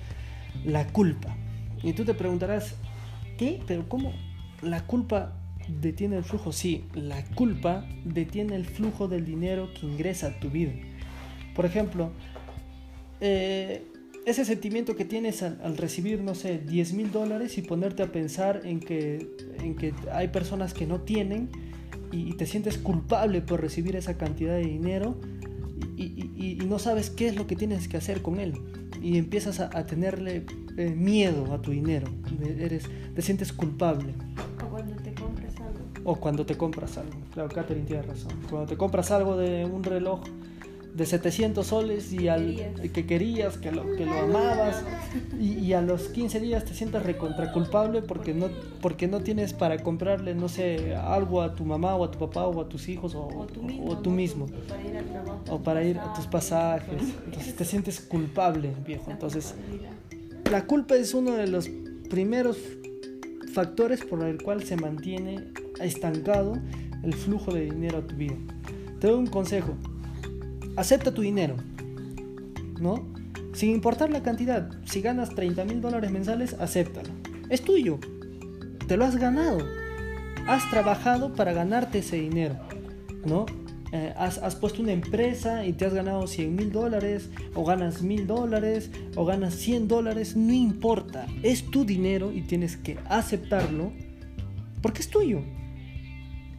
La 0.64 0.86
culpa. 0.88 1.34
Y 1.82 1.94
tú 1.94 2.04
te 2.04 2.12
preguntarás, 2.12 2.74
¿qué? 3.38 3.62
¿Pero 3.66 3.88
cómo 3.88 4.12
la 4.60 4.84
culpa 4.86 5.32
detiene 5.80 6.18
el 6.18 6.24
flujo? 6.24 6.52
Sí, 6.52 6.84
la 6.94 7.24
culpa 7.34 7.86
detiene 8.04 8.56
el 8.56 8.66
flujo 8.66 9.08
del 9.08 9.24
dinero 9.24 9.70
que 9.72 9.86
ingresa 9.86 10.26
a 10.26 10.38
tu 10.38 10.50
vida. 10.50 10.72
Por 11.54 11.64
ejemplo, 11.64 12.10
eh, 13.22 13.86
ese 14.26 14.44
sentimiento 14.44 14.96
que 14.96 15.06
tienes 15.06 15.42
al, 15.42 15.58
al 15.64 15.78
recibir, 15.78 16.20
no 16.20 16.34
sé, 16.34 16.58
10 16.58 16.92
mil 16.92 17.10
dólares 17.10 17.56
y 17.56 17.62
ponerte 17.62 18.02
a 18.02 18.12
pensar 18.12 18.60
en 18.64 18.80
que, 18.80 19.30
en 19.60 19.76
que 19.76 19.94
hay 20.12 20.28
personas 20.28 20.74
que 20.74 20.86
no 20.86 21.00
tienen 21.00 21.67
y, 22.12 22.32
te 22.34 22.46
sientes 22.46 22.78
culpable 22.78 23.40
por 23.42 23.60
recibir 23.60 23.96
esa 23.96 24.16
cantidad 24.16 24.54
de 24.54 24.62
dinero 24.64 25.16
y, 25.96 26.04
y- 26.04 26.30
y- 26.36 26.62
y 26.62 26.66
no 26.66 26.78
sabes 26.78 27.10
qué 27.10 27.28
es 27.28 27.36
lo 27.36 27.46
que 27.46 27.56
tienes 27.56 27.88
que 27.88 27.96
hacer 27.96 28.22
con 28.22 28.38
él 28.40 28.54
y 29.02 29.18
empiezas 29.18 29.60
a, 29.60 29.70
a 29.76 29.84
tenerle 29.86 30.44
eh, 30.76 30.90
miedo 30.90 31.52
a 31.52 31.60
tu 31.62 31.70
dinero, 31.72 32.08
eres, 32.42 32.84
te 33.14 33.22
sientes 33.22 33.52
culpable. 33.52 34.14
O 34.64 34.68
cuando 34.70 34.96
te 34.96 35.12
compras 35.14 35.54
algo. 35.60 35.78
O 36.04 36.16
cuando 36.16 36.46
te 36.46 36.56
compras 36.56 36.98
algo. 36.98 37.12
Claro, 37.32 37.48
Catherine 37.48 37.86
tiene 37.86 38.02
razón. 38.02 38.32
Cuando 38.48 38.66
te 38.68 38.76
compras 38.76 39.10
algo 39.10 39.36
de 39.36 39.64
un 39.64 39.82
reloj 39.84 40.20
de 40.98 41.06
700 41.06 41.66
soles 41.66 42.12
y 42.12 42.28
al 42.28 42.44
Querías. 42.56 42.80
que 42.92 43.06
querías, 43.06 43.56
que 43.56 43.72
lo, 43.72 43.94
que 43.96 44.04
lo 44.04 44.18
amabas, 44.18 44.84
y, 45.40 45.54
y 45.54 45.72
a 45.72 45.80
los 45.80 46.08
15 46.08 46.40
días 46.40 46.64
te 46.64 46.74
sientes 46.74 47.02
recontra 47.04 47.52
culpable 47.52 48.02
porque 48.02 48.34
no, 48.34 48.48
porque 48.82 49.06
no 49.06 49.20
tienes 49.20 49.52
para 49.54 49.78
comprarle, 49.78 50.34
no 50.34 50.48
sé, 50.48 50.94
algo 50.96 51.40
a 51.40 51.54
tu 51.54 51.64
mamá 51.64 51.94
o 51.94 52.04
a 52.04 52.10
tu 52.10 52.18
papá 52.18 52.46
o 52.46 52.60
a 52.60 52.68
tus 52.68 52.88
hijos 52.88 53.14
o, 53.14 53.26
O 53.28 53.46
tú 53.46 53.62
mismo. 53.62 53.88
o 53.90 53.98
tú 53.98 54.10
¿no? 54.10 54.16
mismo. 54.16 54.46
Para 54.68 54.82
ir 54.86 54.96
al 54.96 55.04
trabajo. 55.06 55.42
O 55.50 55.62
para 55.62 55.84
ir 55.84 55.98
a 55.98 56.12
tus 56.12 56.26
pasajes. 56.26 57.02
Entonces 57.26 57.54
te 57.54 57.64
sientes 57.64 58.00
culpable, 58.00 58.72
viejo. 58.84 59.10
Entonces 59.10 59.54
la 60.50 60.66
culpa 60.66 60.96
es 60.96 61.14
uno 61.14 61.32
de 61.32 61.46
los 61.46 61.70
primeros 62.10 62.58
factores 63.52 64.04
por 64.04 64.22
el 64.24 64.42
cual 64.42 64.62
se 64.64 64.76
mantiene 64.76 65.44
estancado 65.80 66.58
el 67.04 67.14
flujo 67.14 67.52
de 67.54 67.66
dinero 67.66 67.98
a 67.98 68.06
tu 68.06 68.16
vida. 68.16 68.34
Te 69.00 69.06
doy 69.06 69.18
un 69.18 69.26
consejo. 69.28 69.74
Acepta 70.78 71.12
tu 71.12 71.22
dinero. 71.22 71.56
¿No? 72.80 73.04
Sin 73.52 73.70
importar 73.70 74.10
la 74.10 74.22
cantidad. 74.22 74.70
Si 74.84 75.00
ganas 75.00 75.34
30 75.34 75.64
mil 75.64 75.80
dólares 75.80 76.12
mensuales, 76.12 76.54
acéptalo. 76.54 77.08
Es 77.50 77.62
tuyo. 77.62 77.98
Te 78.86 78.96
lo 78.96 79.04
has 79.04 79.16
ganado. 79.16 79.58
Has 80.46 80.70
trabajado 80.70 81.34
para 81.34 81.52
ganarte 81.52 81.98
ese 81.98 82.20
dinero. 82.20 82.54
¿No? 83.26 83.46
Eh, 83.90 84.14
has, 84.16 84.38
has 84.38 84.54
puesto 84.54 84.80
una 84.80 84.92
empresa 84.92 85.66
y 85.66 85.72
te 85.72 85.84
has 85.84 85.94
ganado 85.94 86.28
100 86.28 86.54
mil 86.54 86.70
dólares, 86.70 87.28
o 87.54 87.64
ganas 87.64 88.02
mil 88.02 88.28
dólares, 88.28 88.92
o 89.16 89.24
ganas 89.24 89.54
100 89.54 89.88
dólares, 89.88 90.36
no 90.36 90.52
importa. 90.52 91.26
Es 91.42 91.68
tu 91.72 91.84
dinero 91.84 92.30
y 92.30 92.42
tienes 92.42 92.76
que 92.76 92.98
aceptarlo 93.08 93.90
porque 94.80 95.00
es 95.00 95.08
tuyo. 95.08 95.40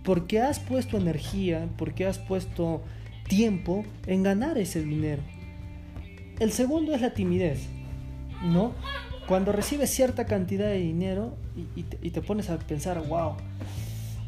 Porque 0.03 0.41
has 0.41 0.59
puesto 0.59 0.97
energía, 0.97 1.69
porque 1.77 2.05
has 2.05 2.17
puesto 2.17 2.83
tiempo 3.29 3.85
en 4.07 4.23
ganar 4.23 4.57
ese 4.57 4.83
dinero. 4.83 5.21
El 6.39 6.51
segundo 6.51 6.93
es 6.93 7.01
la 7.01 7.13
timidez, 7.13 7.67
¿no? 8.43 8.73
Cuando 9.27 9.51
recibes 9.53 9.89
cierta 9.89 10.25
cantidad 10.25 10.67
de 10.67 10.79
dinero 10.79 11.37
y, 11.55 11.79
y 11.79 11.83
te, 11.83 11.97
y 12.01 12.09
te 12.11 12.21
pones 12.21 12.49
a 12.49 12.57
pensar, 12.59 13.01
wow, 13.07 13.33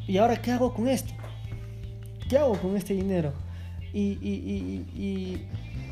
¿y 0.08 0.18
ahora 0.18 0.42
qué 0.42 0.52
hago 0.52 0.74
con 0.74 0.88
esto? 0.88 1.14
¿Qué 2.30 2.38
hago 2.38 2.54
con 2.60 2.78
este 2.78 2.94
dinero? 2.94 3.34
Y, 3.94 4.18
y- 4.22 4.42
y- 4.46 4.86
y- 4.96 5.48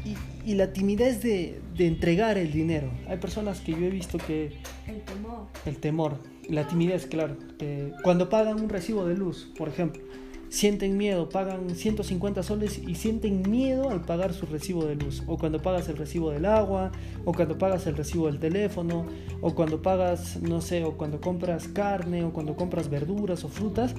y- 0.10 0.52
y 0.52 0.56
la 0.56 0.72
timidez 0.72 1.22
de, 1.22 1.60
de 1.76 1.88
entregar 1.88 2.38
el 2.38 2.52
dinero. 2.52 2.90
Hay 3.10 3.18
personas 3.18 3.60
que 3.60 3.72
yo 3.74 3.80
he 3.80 3.90
visto 3.90 4.18
que 4.20 4.54
El 4.88 5.02
temor. 5.02 5.48
el 5.66 5.78
temor, 5.78 6.18
la 6.48 6.68
timidez, 6.68 7.06
claro. 7.08 7.36
que 7.58 7.92
cuando 8.04 8.30
pagan 8.30 8.62
un 8.62 8.70
recibo 8.70 9.06
de 9.06 9.16
luz, 9.16 9.52
por 9.58 9.68
ejemplo, 9.68 10.02
sienten 10.50 10.98
miedo, 10.98 11.30
pagan 11.30 11.70
150 11.70 12.44
soles 12.44 12.82
y 12.86 12.96
sienten 12.96 13.50
miedo 13.50 13.90
al 13.90 14.02
pagar 14.02 14.34
su 14.34 14.46
recibo 14.48 14.86
de 14.86 14.96
luz. 14.96 15.24
O 15.28 15.38
cuando 15.38 15.62
pagas 15.62 15.88
el 15.90 15.98
recibo 15.98 16.32
del 16.32 16.46
agua, 16.46 16.92
o 17.24 17.34
cuando 17.34 17.58
pagas 17.58 17.86
el 17.88 17.96
recibo 17.96 18.26
del 18.28 18.40
teléfono, 18.40 19.06
o 19.42 19.54
cuando 19.54 19.82
pagas, 19.82 20.42
no 20.42 20.62
sé, 20.62 20.84
o 20.84 20.98
cuando 20.98 21.22
compras 21.22 21.68
carne, 21.68 22.24
o 22.24 22.34
cuando 22.34 22.56
compras 22.56 22.90
verduras 22.90 23.44
o 23.44 23.48
frutas, 23.48 23.94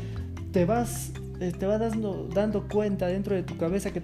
te 0.52 0.64
vas, 0.64 1.12
eh, 1.40 1.52
te 1.56 1.66
vas 1.66 1.78
dando, 1.78 2.28
dando 2.32 2.68
cuenta 2.68 3.06
dentro 3.06 3.36
de 3.36 3.44
tu 3.44 3.56
cabeza 3.56 3.92
que, 3.92 4.02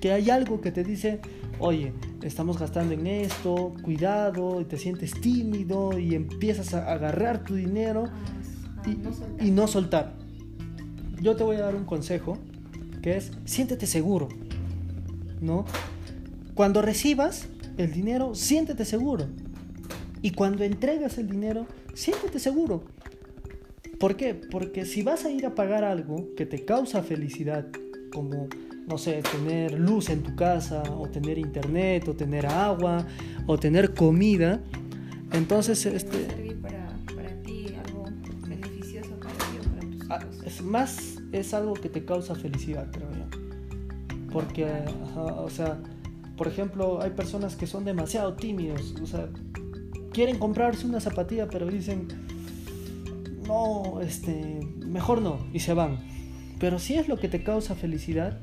que 0.00 0.12
hay 0.12 0.30
algo 0.30 0.62
que 0.62 0.72
te 0.72 0.82
dice, 0.84 1.20
oye, 1.58 1.92
estamos 2.22 2.58
gastando 2.58 2.94
en 2.94 3.06
esto, 3.06 3.74
cuidado, 3.82 4.62
y 4.62 4.64
te 4.64 4.78
sientes 4.78 5.12
tímido 5.20 5.98
y 5.98 6.14
empiezas 6.14 6.72
a 6.72 6.90
agarrar 6.90 7.44
tu 7.44 7.54
dinero 7.54 8.04
y, 8.86 9.46
y 9.46 9.50
no 9.50 9.68
soltar. 9.68 10.21
Yo 11.22 11.36
te 11.36 11.44
voy 11.44 11.56
a 11.56 11.60
dar 11.60 11.76
un 11.76 11.84
consejo 11.84 12.36
que 13.00 13.16
es 13.16 13.30
siéntete 13.44 13.86
seguro, 13.86 14.28
¿no? 15.40 15.64
Cuando 16.54 16.82
recibas 16.82 17.46
el 17.78 17.92
dinero, 17.92 18.34
siéntete 18.34 18.84
seguro. 18.84 19.26
Y 20.20 20.32
cuando 20.32 20.64
entregas 20.64 21.18
el 21.18 21.28
dinero, 21.28 21.66
siéntete 21.94 22.38
seguro. 22.38 22.84
¿Por 23.98 24.16
qué? 24.16 24.34
Porque 24.34 24.84
si 24.84 25.02
vas 25.02 25.24
a 25.24 25.30
ir 25.30 25.46
a 25.46 25.54
pagar 25.54 25.84
algo 25.84 26.28
que 26.36 26.44
te 26.44 26.64
causa 26.64 27.02
felicidad, 27.02 27.66
como, 28.12 28.48
no 28.88 28.98
sé, 28.98 29.22
tener 29.22 29.78
luz 29.78 30.10
en 30.10 30.22
tu 30.22 30.34
casa, 30.34 30.82
o 30.98 31.08
tener 31.08 31.38
internet, 31.38 32.08
o 32.08 32.14
tener 32.14 32.46
agua, 32.46 33.06
o 33.46 33.58
tener 33.58 33.94
comida, 33.94 34.60
entonces 35.32 35.80
Que 35.82 35.88
va 35.90 35.94
a 35.94 35.98
este, 35.98 36.26
servir 36.26 36.60
para, 36.60 36.88
para 37.14 37.42
ti 37.42 37.66
algo 37.86 38.04
beneficioso 38.46 39.10
para 39.18 39.32
ti 39.34 39.58
o 39.60 39.70
para 39.70 39.80
tus 39.88 40.10
Ah, 40.10 40.18
hijos. 40.20 40.46
es 40.46 40.62
más 40.62 41.11
es 41.32 41.54
algo 41.54 41.74
que 41.74 41.88
te 41.88 42.04
causa 42.04 42.34
felicidad, 42.34 42.90
creo 42.90 43.10
yo. 43.10 43.24
Porque, 44.32 44.66
o 45.16 45.50
sea, 45.50 45.78
por 46.36 46.48
ejemplo, 46.48 47.00
hay 47.02 47.10
personas 47.10 47.56
que 47.56 47.66
son 47.66 47.84
demasiado 47.84 48.34
tímidos, 48.34 48.94
o 49.02 49.06
sea, 49.06 49.28
quieren 50.12 50.38
comprarse 50.38 50.86
una 50.86 51.00
zapatilla, 51.00 51.48
pero 51.48 51.66
dicen, 51.66 52.08
no, 53.46 54.00
este, 54.00 54.60
mejor 54.86 55.20
no, 55.20 55.38
y 55.52 55.60
se 55.60 55.74
van. 55.74 55.98
Pero 56.58 56.78
si 56.78 56.94
es 56.94 57.08
lo 57.08 57.18
que 57.18 57.28
te 57.28 57.42
causa 57.42 57.74
felicidad 57.74 58.38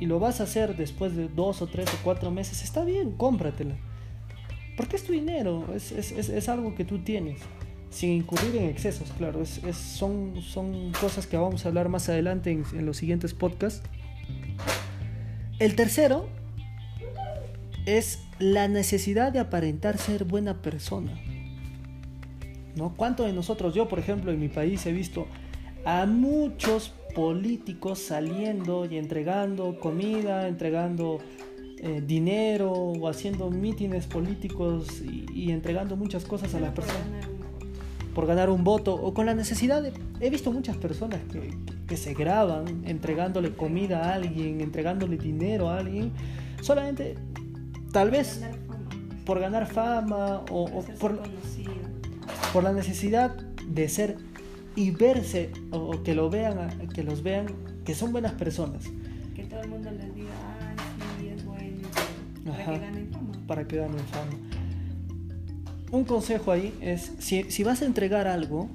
y 0.00 0.06
lo 0.06 0.18
vas 0.18 0.40
a 0.40 0.44
hacer 0.44 0.76
después 0.76 1.14
de 1.14 1.28
dos 1.28 1.62
o 1.62 1.66
tres 1.66 1.88
o 1.94 1.98
cuatro 2.02 2.30
meses, 2.30 2.62
está 2.62 2.84
bien, 2.84 3.12
cómpratela. 3.12 3.76
Porque 4.76 4.96
es 4.96 5.04
tu 5.04 5.12
dinero, 5.12 5.66
es, 5.74 5.92
es, 5.92 6.10
es, 6.12 6.28
es 6.28 6.48
algo 6.48 6.74
que 6.74 6.84
tú 6.84 6.98
tienes, 6.98 7.40
sin 7.94 8.10
incurrir 8.10 8.56
en 8.56 8.64
excesos, 8.64 9.08
claro. 9.16 9.40
Es, 9.40 9.60
son, 9.76 10.42
son 10.42 10.90
cosas 11.00 11.28
que 11.28 11.36
vamos 11.36 11.64
a 11.64 11.68
hablar 11.68 11.88
más 11.88 12.08
adelante 12.08 12.50
en, 12.50 12.84
los 12.84 12.96
siguientes 12.96 13.34
podcasts. 13.34 13.82
El 15.60 15.76
tercero 15.76 16.28
es 17.86 18.18
la 18.40 18.66
necesidad 18.66 19.32
de 19.32 19.38
aparentar 19.38 19.96
ser 19.96 20.24
buena 20.24 20.60
persona. 20.60 21.12
¿No? 22.74 22.94
¿Cuánto 22.96 23.22
de 23.22 23.32
nosotros, 23.32 23.72
yo 23.74 23.86
por 23.86 24.00
ejemplo 24.00 24.32
en 24.32 24.40
mi 24.40 24.48
país 24.48 24.84
he 24.86 24.92
visto 24.92 25.28
a 25.84 26.04
muchos 26.06 26.92
políticos 27.14 28.00
saliendo 28.00 28.86
y 28.86 28.96
entregando 28.96 29.78
comida, 29.78 30.48
entregando 30.48 31.20
eh, 31.78 32.02
dinero 32.04 32.72
o 32.72 33.08
haciendo 33.08 33.48
mítines 33.50 34.08
políticos 34.08 35.00
y, 35.00 35.26
y, 35.32 35.52
entregando 35.52 35.94
muchas 35.94 36.24
cosas 36.24 36.52
a 36.56 36.60
las 36.60 36.72
personas 36.72 37.28
por 38.14 38.26
ganar 38.26 38.50
un 38.50 38.64
voto 38.64 38.94
o 38.94 39.12
con 39.12 39.26
la 39.26 39.34
necesidad 39.34 39.82
de... 39.82 39.92
He 40.20 40.30
visto 40.30 40.52
muchas 40.52 40.76
personas 40.76 41.20
que, 41.30 41.50
que 41.86 41.96
se 41.96 42.14
graban 42.14 42.84
entregándole 42.86 43.54
comida 43.54 44.10
a 44.10 44.14
alguien, 44.14 44.60
entregándole 44.60 45.16
dinero 45.18 45.68
a 45.68 45.78
alguien, 45.78 46.12
solamente 46.62 47.16
tal 47.92 48.10
vez 48.10 48.40
por 49.24 49.40
ganar 49.40 49.66
fama 49.66 50.42
o, 50.50 50.64
o 50.64 50.84
por, 50.98 51.20
por 52.52 52.64
la 52.64 52.72
necesidad 52.72 53.34
de 53.66 53.88
ser 53.88 54.16
y 54.76 54.90
verse 54.90 55.50
o, 55.70 56.02
que 56.02 56.14
lo 56.14 56.30
vean 56.30 56.88
que 56.88 57.02
los 57.02 57.22
vean 57.22 57.46
que 57.84 57.94
son 57.94 58.12
buenas 58.12 58.32
personas. 58.32 58.84
Que 59.34 59.44
todo 59.44 59.60
el 59.60 59.68
mundo 59.68 59.90
les 59.90 60.14
diga 60.14 60.30
ah 60.42 60.74
sí 61.18 61.28
es 61.28 61.44
bueno 61.44 61.88
para 62.44 62.58
Ajá, 62.58 62.72
que 62.72 62.78
ganen 62.78 63.08
fama 63.12 63.32
para 63.46 63.66
que 63.66 63.76
ganen 63.76 63.98
fama 63.98 64.32
un 65.94 66.04
consejo 66.04 66.52
ahí 66.52 66.74
es 66.80 67.12
si, 67.18 67.44
si 67.50 67.64
vas 67.64 67.82
a 67.82 67.86
entregar 67.86 68.26
algo 68.26 68.68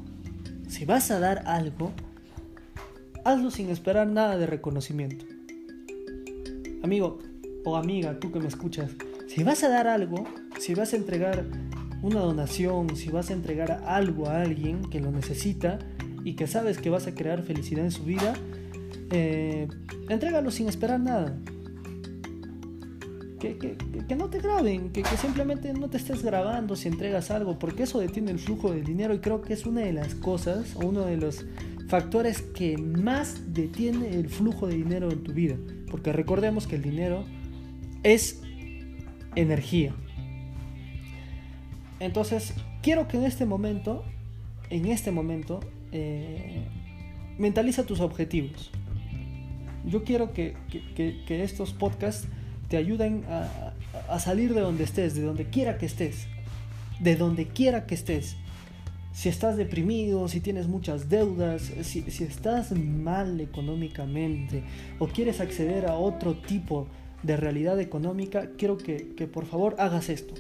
si 0.68 0.86
vas 0.86 1.12
a 1.12 1.20
dar 1.20 1.44
algo 1.48 1.92
hazlo 3.26 3.52
sin 3.52 3.70
esperar 3.70 4.08
nada 4.08 4.38
de 4.38 4.46
reconocimiento 4.46 5.26
amigo 6.84 7.20
o 7.66 7.76
amiga 7.76 8.20
tú 8.20 8.32
que 8.32 8.40
me 8.40 8.48
escuchas 8.48 8.92
si 9.30 9.44
vas 9.44 9.64
a 9.64 9.70
dar 9.70 9.88
algo, 9.88 10.24
si 10.58 10.74
vas 10.74 10.94
a 10.94 10.96
entregar 10.96 11.46
una 12.02 12.20
donación, 12.20 12.96
si 12.96 13.10
vas 13.10 13.30
a 13.30 13.34
entregar 13.34 13.84
algo 13.86 14.28
a 14.28 14.42
alguien 14.42 14.82
que 14.90 15.00
lo 15.00 15.12
necesita 15.12 15.78
y 16.24 16.34
que 16.34 16.48
sabes 16.48 16.80
que 16.80 16.90
vas 16.90 17.06
a 17.06 17.14
crear 17.14 17.44
felicidad 17.44 17.86
en 17.86 17.92
su 17.92 18.04
vida, 18.04 18.34
eh, 19.12 19.68
entrégalo 20.10 20.50
sin 20.50 20.68
esperar 20.68 21.00
nada. 21.00 21.38
Que, 23.40 24.16
no 24.18 24.30
te 24.30 24.40
graben, 24.40 24.92
que, 24.92 25.04
simplemente 25.18 25.72
no 25.74 25.90
te 25.90 25.96
estés 25.96 26.24
grabando 26.24 26.76
si 26.76 26.90
entregas 26.90 27.32
algo, 27.32 27.58
porque 27.58 27.84
eso 27.84 28.00
detiene 28.00 28.32
el 28.32 28.40
flujo 28.40 28.72
del 28.72 28.84
dinero 28.84 29.14
y 29.14 29.20
creo 29.20 29.42
que 29.42 29.54
es 29.54 29.66
una 29.66 29.82
de 29.82 29.94
las 29.94 30.14
cosas 30.14 30.76
uno 30.76 31.06
de 31.06 31.16
los 31.16 31.46
factores 31.88 32.42
que 32.42 32.78
más 32.78 33.54
detiene 33.54 34.10
el 34.10 34.28
flujo 34.28 34.68
de 34.68 34.76
dinero 34.76 35.10
en 35.10 35.24
tu 35.24 35.32
vida. 35.32 35.56
Porque 35.90 36.12
recordemos 36.12 36.68
que 36.68 36.76
el 36.76 36.82
dinero 36.82 37.24
es 38.04 38.42
energía. 39.36 39.96
Entonces, 42.02 42.54
quiero 42.82 43.08
que 43.08 43.18
en 43.18 43.24
este 43.24 43.46
momento, 43.46 44.04
en 44.70 44.86
este 44.88 45.12
momento, 45.12 45.62
eh, 45.94 46.68
mentaliza 47.38 47.86
tus 47.86 48.02
objetivos. 48.02 48.70
Yo 49.86 50.04
quiero 50.04 50.34
que 50.34 50.56
estos 51.30 51.74
podcasts 51.74 52.28
te 52.70 52.78
ayuden 52.78 53.26
a, 53.28 53.74
a, 54.08 54.20
salir 54.20 54.54
de 54.54 54.62
donde 54.62 54.84
estés, 54.84 55.16
de 55.16 55.24
donde 55.24 55.46
quiera 55.46 55.78
que 55.78 55.88
estés, 55.88 56.28
de 57.00 57.16
donde 57.16 57.48
quiera 57.48 57.86
que 57.86 57.96
estés. 57.96 58.36
Si 59.12 59.28
estás 59.28 59.58
deprimido, 59.58 60.28
si 60.30 60.40
tienes 60.40 60.68
muchas 60.68 61.10
deudas, 61.10 61.72
si, 61.82 62.04
si 62.04 62.24
estás 62.24 62.72
mal 62.72 63.42
económicamente 63.42 64.64
o 65.00 65.08
quieres 65.08 65.42
acceder 65.42 65.88
a 65.88 65.96
otro 65.96 66.38
tipo 66.38 66.88
de 67.24 67.36
realidad 67.36 67.80
económica, 67.80 68.52
quiero 68.58 68.78
que, 68.78 69.14
que 69.16 69.28
por 69.28 69.46
favor 69.46 69.76
hagas 69.80 70.10
esto. 70.10 70.36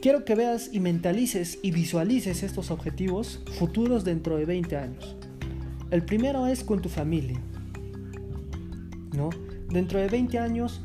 Quiero 0.00 0.24
que 0.24 0.34
veas 0.34 0.68
y 0.72 0.80
mentalices 0.80 1.58
y 1.62 1.70
visualices 1.70 2.42
estos 2.42 2.70
objetivos 2.70 3.40
futuros 3.58 4.04
dentro 4.04 4.36
de 4.36 4.44
20 4.44 4.76
años. 4.76 5.16
El 5.90 6.04
primero 6.04 6.46
es 6.46 6.62
con 6.64 6.82
tu 6.82 6.88
familia. 6.88 7.40
¿No? 9.12 9.30
Dentro 9.70 10.00
de 10.00 10.08
20 10.08 10.38
años, 10.38 10.82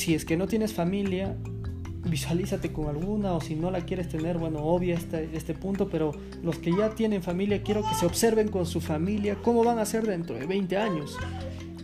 si 0.00 0.14
es 0.14 0.24
que 0.24 0.38
no 0.38 0.46
tienes 0.46 0.72
familia, 0.72 1.36
visualízate 2.08 2.72
con 2.72 2.88
alguna 2.88 3.34
o 3.34 3.40
si 3.42 3.54
no 3.54 3.70
la 3.70 3.84
quieres 3.84 4.08
tener, 4.08 4.38
bueno, 4.38 4.60
obvia 4.60 4.94
este, 4.94 5.28
este 5.34 5.52
punto, 5.52 5.90
pero 5.90 6.12
los 6.42 6.56
que 6.58 6.72
ya 6.72 6.94
tienen 6.94 7.22
familia, 7.22 7.62
quiero 7.62 7.82
que 7.82 7.94
se 7.94 8.06
observen 8.06 8.48
con 8.48 8.64
su 8.64 8.80
familia 8.80 9.36
cómo 9.42 9.62
van 9.62 9.78
a 9.78 9.84
ser 9.84 10.06
dentro 10.06 10.36
de 10.36 10.46
20 10.46 10.76
años. 10.78 11.18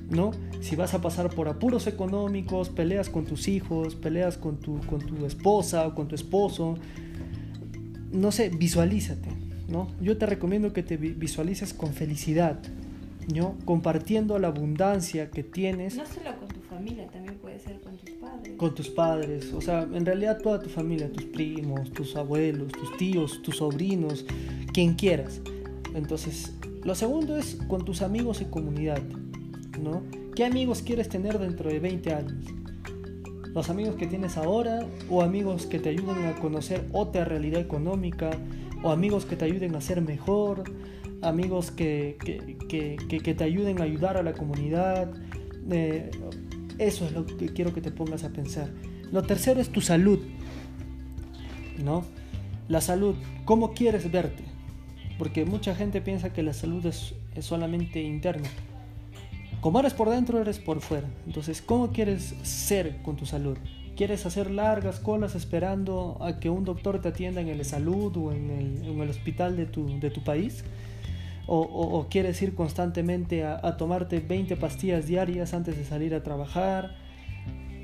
¿no? 0.09 0.31
Si 0.61 0.77
vas 0.77 0.95
a 0.95 1.03
pasar 1.03 1.29
por 1.29 1.49
apuros 1.49 1.87
económicos, 1.87 2.71
peleas 2.71 3.11
con 3.11 3.27
tus 3.27 3.49
hijos, 3.49 3.97
peleas 3.97 4.39
con 4.39 4.57
tu, 4.57 4.81
con 4.87 5.01
tu 5.01 5.27
esposa 5.27 5.87
o 5.87 5.95
con 5.95 6.09
tu 6.09 6.15
esposo, 6.15 6.79
no 8.13 8.33
sé, 8.33 8.49
visualízate, 8.49 9.29
¿no? 9.69 9.89
Yo 10.01 10.17
te 10.17 10.25
recomiendo 10.25 10.73
que 10.73 10.83
te 10.83 10.97
visualices 10.97 11.75
con 11.75 11.93
felicidad, 11.93 12.61
¿no? 13.35 13.57
Compartiendo 13.65 14.39
la 14.39 14.49
abundancia 14.49 15.31
que 15.31 15.43
tienes. 15.43 15.97
No 15.97 16.05
familia, 16.77 17.07
también 17.09 17.37
puede 17.37 17.59
ser 17.59 17.81
con 17.81 17.97
tus 17.97 18.11
padres. 18.11 18.53
Con 18.57 18.75
tus 18.75 18.89
padres, 18.91 19.53
o 19.53 19.61
sea, 19.61 19.83
en 19.83 20.05
realidad 20.05 20.39
toda 20.43 20.63
tu 20.63 20.69
familia, 20.69 21.11
tus 21.11 21.25
primos, 21.25 21.91
tus 21.91 22.17
abuelos, 22.17 22.71
tus 22.73 22.97
tíos, 22.99 23.41
tus 23.43 23.57
sobrinos, 23.57 24.27
quien 24.73 24.95
quieras. 24.95 25.41
Entonces, 25.95 26.53
lo 26.85 26.95
segundo 26.95 27.37
es 27.39 27.57
con 27.69 27.85
tus 27.85 28.03
amigos 28.03 28.43
y 28.43 28.45
comunidad. 28.45 29.01
¿no? 29.83 30.03
¿Qué 30.35 30.45
amigos 30.45 30.83
quieres 30.83 31.09
tener 31.09 31.39
dentro 31.39 31.71
de 31.71 31.79
20 31.79 32.15
años? 32.15 32.45
¿Los 33.55 33.71
amigos 33.71 33.95
que 33.95 34.07
tienes 34.07 34.37
ahora 34.37 34.87
o 35.09 35.23
amigos 35.23 35.65
que 35.65 35.79
te 35.79 35.89
ayuden 35.89 36.27
a 36.27 36.35
conocer 36.35 36.87
otra 36.93 37.25
realidad 37.25 37.61
económica 37.61 38.31
o 38.83 38.91
amigos 38.91 39.25
que 39.25 39.37
te 39.37 39.47
ayuden 39.47 39.75
a 39.77 39.81
ser 39.81 40.03
mejor? 40.03 40.65
Amigos 41.23 41.71
que, 41.71 42.19
que, 42.23 42.99
que, 43.09 43.21
que 43.21 43.35
te 43.35 43.45
ayuden 43.45 43.81
a 43.81 43.85
ayudar 43.85 44.19
a 44.19 44.23
la 44.23 44.35
comunidad. 44.35 45.11
Eh, 45.71 46.11
eso 46.79 47.07
es 47.07 47.13
lo 47.13 47.27
que 47.27 47.49
quiero 47.49 47.73
que 47.73 47.81
te 47.81 47.91
pongas 47.91 48.25
a 48.25 48.31
pensar. 48.31 48.71
Lo 49.13 49.23
tercero 49.23 49.61
es 49.61 49.71
tu 49.71 49.81
salud. 49.81 50.19
¿No? 51.83 52.05
La 52.69 52.81
salud, 52.81 53.15
¿cómo 53.45 53.73
quieres 53.73 54.11
verte? 54.11 54.45
Porque 55.19 55.45
mucha 55.45 55.75
gente 55.75 56.01
piensa 56.01 56.33
que 56.33 56.43
la 56.43 56.53
salud 56.53 56.85
es, 56.87 57.15
solamente 57.41 58.03
interna. 58.03 58.49
Como 59.61 59.81
eres 59.81 59.95
por 59.95 60.11
dentro, 60.11 60.41
eres 60.41 60.59
por 60.59 60.81
fuera. 60.81 61.09
Entonces, 61.27 61.63
¿cómo 61.63 61.93
quieres 61.93 62.35
ser 62.43 63.03
con 63.03 63.17
tu 63.17 63.27
salud? 63.27 63.57
¿Quieres 63.97 64.27
hacer 64.27 64.51
largas 64.51 65.01
colas 65.01 65.35
esperando 65.35 66.19
a 66.21 66.39
que 66.39 66.51
un 66.51 66.65
doctor 66.65 67.01
te 67.01 67.09
atienda 67.09 67.41
en 67.41 67.49
el 67.49 67.65
salud 67.65 68.15
o 68.17 68.33
en 68.33 68.51
el, 68.51 69.09
hospital 69.09 69.57
de 69.57 69.67
tu 69.67 70.25
país? 70.25 70.65
O, 71.49 72.07
quieres 72.11 72.43
ir 72.43 72.55
constantemente 72.57 73.45
a, 73.45 73.61
a, 73.63 73.77
tomarte 73.77 74.19
20 74.19 74.57
pastillas 74.57 75.07
diarias 75.07 75.55
antes 75.55 75.77
de 75.77 75.85
salir 75.85 76.15
a 76.15 76.23
trabajar? 76.23 76.97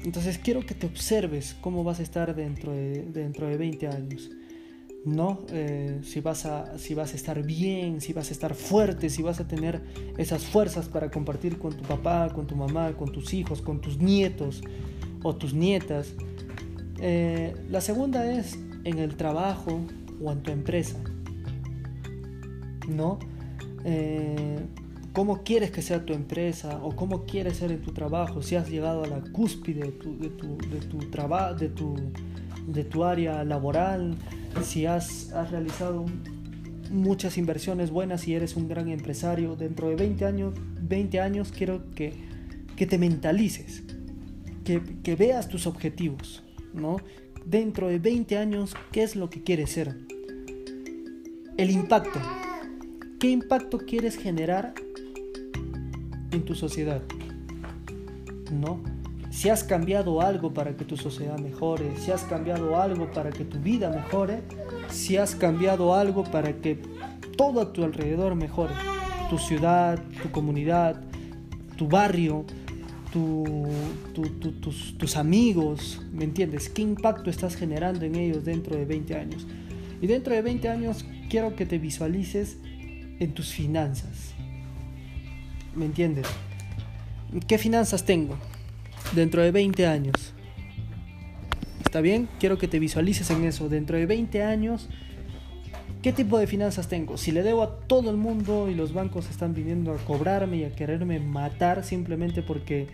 Entonces 0.05 0.39
quiero 0.39 0.67
que 0.67 0.75
te 0.75 0.87
observes 0.87 1.57
cómo 1.61 1.85
vas 1.85 2.01
a 2.01 2.03
estar 2.03 2.35
dentro 2.35 2.73
de, 2.73 3.05
dentro 3.05 3.47
de 3.47 3.57
20 3.57 3.87
años. 3.87 4.31
¿no? 5.05 5.41
Eh, 5.51 6.01
si, 6.05 6.21
vas 6.21 6.47
a, 6.47 6.79
si 6.79 6.95
vas 6.95 7.13
a 7.13 7.17
estar 7.17 7.43
bien, 7.43 8.01
si 8.01 8.13
vas 8.13 8.31
a 8.31 8.33
estar 8.33 8.55
fuerte, 8.55 9.11
si 9.11 9.23
vas 9.23 9.41
a 9.41 9.49
tener 9.49 9.83
esas 10.17 10.45
fuerzas 10.45 10.89
para 10.89 11.11
compartir 11.11 11.59
con 11.59 11.77
tu 11.77 11.83
papá, 11.83 12.31
con 12.33 12.47
tu 12.47 12.55
mamá, 12.55 12.93
con 12.93 13.11
tus 13.11 13.35
hijos, 13.35 13.63
con 13.63 13.81
tus 13.81 13.99
nietos 13.99 14.63
o 15.23 15.35
tus 15.35 15.55
nietas. 15.55 16.15
Eh, 17.01 17.55
la 17.69 17.81
segunda 17.81 18.31
es 18.33 18.59
en 18.85 18.99
el 18.99 19.17
trabajo 19.17 19.81
o 20.23 20.31
en 20.31 20.43
tu 20.43 20.53
empresa, 20.53 20.99
¿no? 22.89 23.19
Eh, 23.85 24.59
¿Cómo 25.13 25.43
quieres 25.43 25.71
que 25.71 25.83
sea 25.83 26.07
tu 26.07 26.15
empresa 26.15 26.81
o 26.83 26.97
cómo 26.97 27.25
quieres 27.25 27.59
ser 27.59 27.71
en 27.71 27.83
tu 27.83 27.93
trabajo? 27.93 28.41
Si 28.41 28.57
has 28.57 28.71
llegado 28.71 29.05
a 29.05 29.07
la 29.07 29.21
cúspide 29.21 29.85
de 29.85 29.93
tu, 29.93 30.19
de 30.19 30.31
tu, 30.31 30.57
de 30.57 30.81
tu 30.81 30.99
trabajo, 31.11 31.55
de 31.55 31.69
tu, 31.69 31.97
de 32.67 32.85
tu 32.85 33.05
área 33.05 33.45
laboral, 33.45 34.17
si 34.63 34.87
has, 34.87 35.31
has 35.33 35.51
realizado 35.51 36.07
muchas 36.91 37.37
inversiones 37.37 37.91
buenas 37.91 38.27
y 38.27 38.35
eres 38.35 38.57
un 38.57 38.69
gran 38.69 38.89
empresario, 38.89 39.55
dentro 39.55 39.91
de 39.91 39.97
20 39.97 40.25
años, 40.25 40.55
20 40.81 41.21
años 41.21 41.53
quiero 41.53 41.91
que, 41.95 42.15
que 42.75 42.87
te 42.87 42.97
mentalices, 42.97 43.83
que, 44.65 44.81
que, 45.03 45.15
veas 45.15 45.49
tus 45.49 45.67
objetivos, 45.67 46.43
¿no? 46.73 46.97
dentro 47.45 47.89
de 47.89 47.99
20 47.99 48.39
años 48.39 48.75
qué 48.93 49.03
es 49.03 49.17
lo 49.17 49.31
que 49.31 49.43
quieres 49.43 49.71
ser. 49.71 49.97
El 51.57 51.71
impacto. 51.71 52.21
¿Qué 53.23 53.31
impacto 53.31 53.79
quieres 53.79 54.19
generar 54.19 54.75
en 56.33 56.45
tu 56.45 56.57
sociedad? 56.57 57.03
¿No? 58.51 58.81
Si 59.31 59.49
has 59.49 59.63
cambiado 59.63 60.21
algo 60.21 60.53
para 60.53 60.77
que 60.77 60.85
tu 60.85 60.97
sociedad 60.97 61.39
mejore, 61.39 61.97
si 61.99 62.11
has 62.11 62.25
cambiado 62.25 62.83
algo 62.83 63.13
para 63.13 63.31
que 63.31 63.45
tu 63.45 63.61
vida 63.61 63.91
mejore, 63.91 64.41
si 64.91 65.19
has 65.19 65.37
cambiado 65.37 65.95
algo 65.95 66.25
para 66.25 66.61
que 66.61 66.83
todo 67.37 67.61
a 67.61 67.73
tu 67.73 67.85
alrededor 67.85 68.35
mejore, 68.35 68.75
tu 69.31 69.39
ciudad, 69.39 70.03
tu 70.21 70.33
comunidad, 70.33 71.01
tu 71.77 71.87
barrio, 71.87 72.45
tus, 73.13 74.99
tus, 74.99 75.17
amigos, 75.17 76.03
¿me 76.13 76.25
entiendes? 76.25 76.69
¿Qué 76.69 76.83
impacto 76.83 77.31
estás 77.31 77.55
generando 77.55 78.05
en 78.05 78.17
ellos 78.17 78.45
dentro 78.45 78.75
de 78.75 78.85
20 78.85 79.15
años? 79.15 79.47
Y 80.01 80.09
dentro 80.09 80.35
de 80.35 80.43
20 80.43 80.69
años 80.69 81.05
quiero 81.29 81.55
que 81.55 81.67
te 81.67 81.79
visualices 81.79 82.59
en 83.23 83.33
tus 83.33 83.53
finanzas. 83.53 84.35
¿Me 85.75 85.85
entiendes? 85.85 86.27
¿Qué 87.47 87.57
finanzas 87.57 88.05
tengo 88.05 88.37
dentro 89.15 89.43
de 89.43 89.51
20 89.51 89.87
años? 89.87 90.35
¿Está 91.85 92.01
bien? 92.01 92.29
Quiero 92.41 92.59
que 92.59 92.69
te 92.69 92.79
visualices 92.79 93.31
en 93.31 93.45
eso. 93.45 93.69
Dentro 93.69 93.97
de 93.97 94.07
20 94.07 94.43
años, 94.43 94.89
¿qué 96.03 96.13
tipo 96.13 96.39
de 96.39 96.47
finanzas 96.47 96.89
tengo? 96.89 97.17
Si 97.17 97.33
le 97.33 97.43
debo 97.43 97.63
a 97.63 97.79
todo 97.81 98.11
el 98.11 98.17
mundo 98.17 98.69
y 98.69 98.75
los 98.75 98.93
bancos 98.93 99.31
están 99.31 99.55
viniendo 99.55 99.93
a 99.93 99.99
cobrarme 99.99 100.59
y 100.59 100.65
a 100.65 100.75
quererme 100.75 101.21
matar 101.21 101.85
simplemente 101.85 102.43
porque 102.43 102.89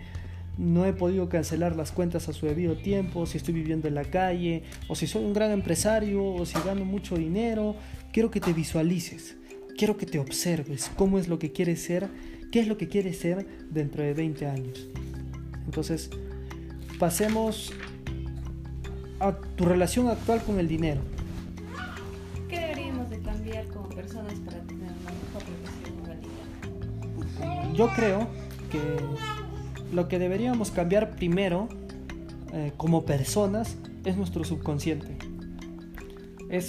no 0.57 0.85
he 0.85 0.91
podido 0.91 1.29
cancelar 1.29 1.75
las 1.77 1.91
cuentas 1.91 2.27
a 2.27 2.33
su 2.33 2.45
debido 2.45 2.75
tiempo, 2.75 3.25
si 3.25 3.37
estoy 3.37 3.53
viviendo 3.53 3.87
en 3.87 3.95
la 3.95 4.03
calle, 4.03 4.63
o 4.89 4.95
si 4.95 5.07
soy 5.07 5.23
un 5.23 5.33
gran 5.33 5.51
empresario, 5.51 6.23
o 6.23 6.45
si 6.45 6.59
gano 6.65 6.83
mucho 6.83 7.15
dinero, 7.15 7.77
quiero 8.11 8.29
que 8.29 8.41
te 8.41 8.51
visualices, 8.51 9.37
quiero 9.79 9.95
que 9.95 10.05
te 10.05 10.19
observes 10.19 10.91
cómo 10.97 11.19
es 11.19 11.29
lo 11.29 11.39
que 11.39 11.53
quieres 11.53 11.81
ser, 11.81 12.09
qué 12.51 12.59
es 12.59 12.67
lo 12.67 12.77
que 12.77 12.89
quieres 12.89 13.17
ser 13.17 13.47
dentro 13.69 14.03
de 14.03 14.13
20 14.13 14.45
años. 14.45 14.89
Entonces, 15.63 16.09
pasemos 16.99 17.71
a 19.21 19.37
tu 19.55 19.63
relación 19.63 20.09
actual 20.09 20.43
con 20.43 20.59
el 20.59 20.67
dinero. 20.67 20.99
¿Qué 22.49 22.59
deberíamos 22.59 23.09
de 23.09 23.19
cambiar 23.19 23.67
como 23.67 23.87
personas 23.87 24.33
para 24.39 24.59
tener 24.63 24.91
una 25.01 25.11
mejor 25.13 25.43
relación 25.47 26.01
con 26.01 26.11
el 26.11 26.19
dinero? 27.63 27.73
Yo 27.73 27.87
creo 27.95 28.27
que 28.69 29.95
lo 29.95 30.09
que 30.09 30.19
deberíamos 30.19 30.71
cambiar 30.71 31.15
primero 31.15 31.69
eh, 32.51 32.73
como 32.75 33.05
personas 33.05 33.77
es 34.03 34.17
nuestro 34.17 34.43
subconsciente. 34.43 35.28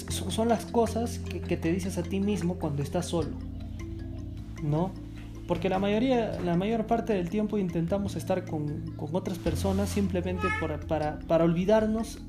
Son 0.09 0.47
las 0.47 0.65
cosas 0.65 1.19
que, 1.19 1.57
te 1.57 1.71
dices 1.71 1.97
a 1.97 2.03
ti 2.03 2.19
mismo 2.19 2.55
cuando 2.55 2.83
estás 2.83 3.07
solo. 3.07 3.31
¿No? 4.63 4.91
Porque 5.47 5.69
la 5.69 5.79
mayoría, 5.79 6.39
la 6.41 6.55
mayor 6.55 6.85
parte 6.85 7.13
del 7.13 7.29
tiempo 7.29 7.57
intentamos 7.57 8.15
estar 8.15 8.45
con, 8.45 8.95
otras 9.11 9.39
personas 9.39 9.89
simplemente 9.89 10.47
para, 10.59 11.19
para 11.19 11.43
olvidarnos 11.43 12.19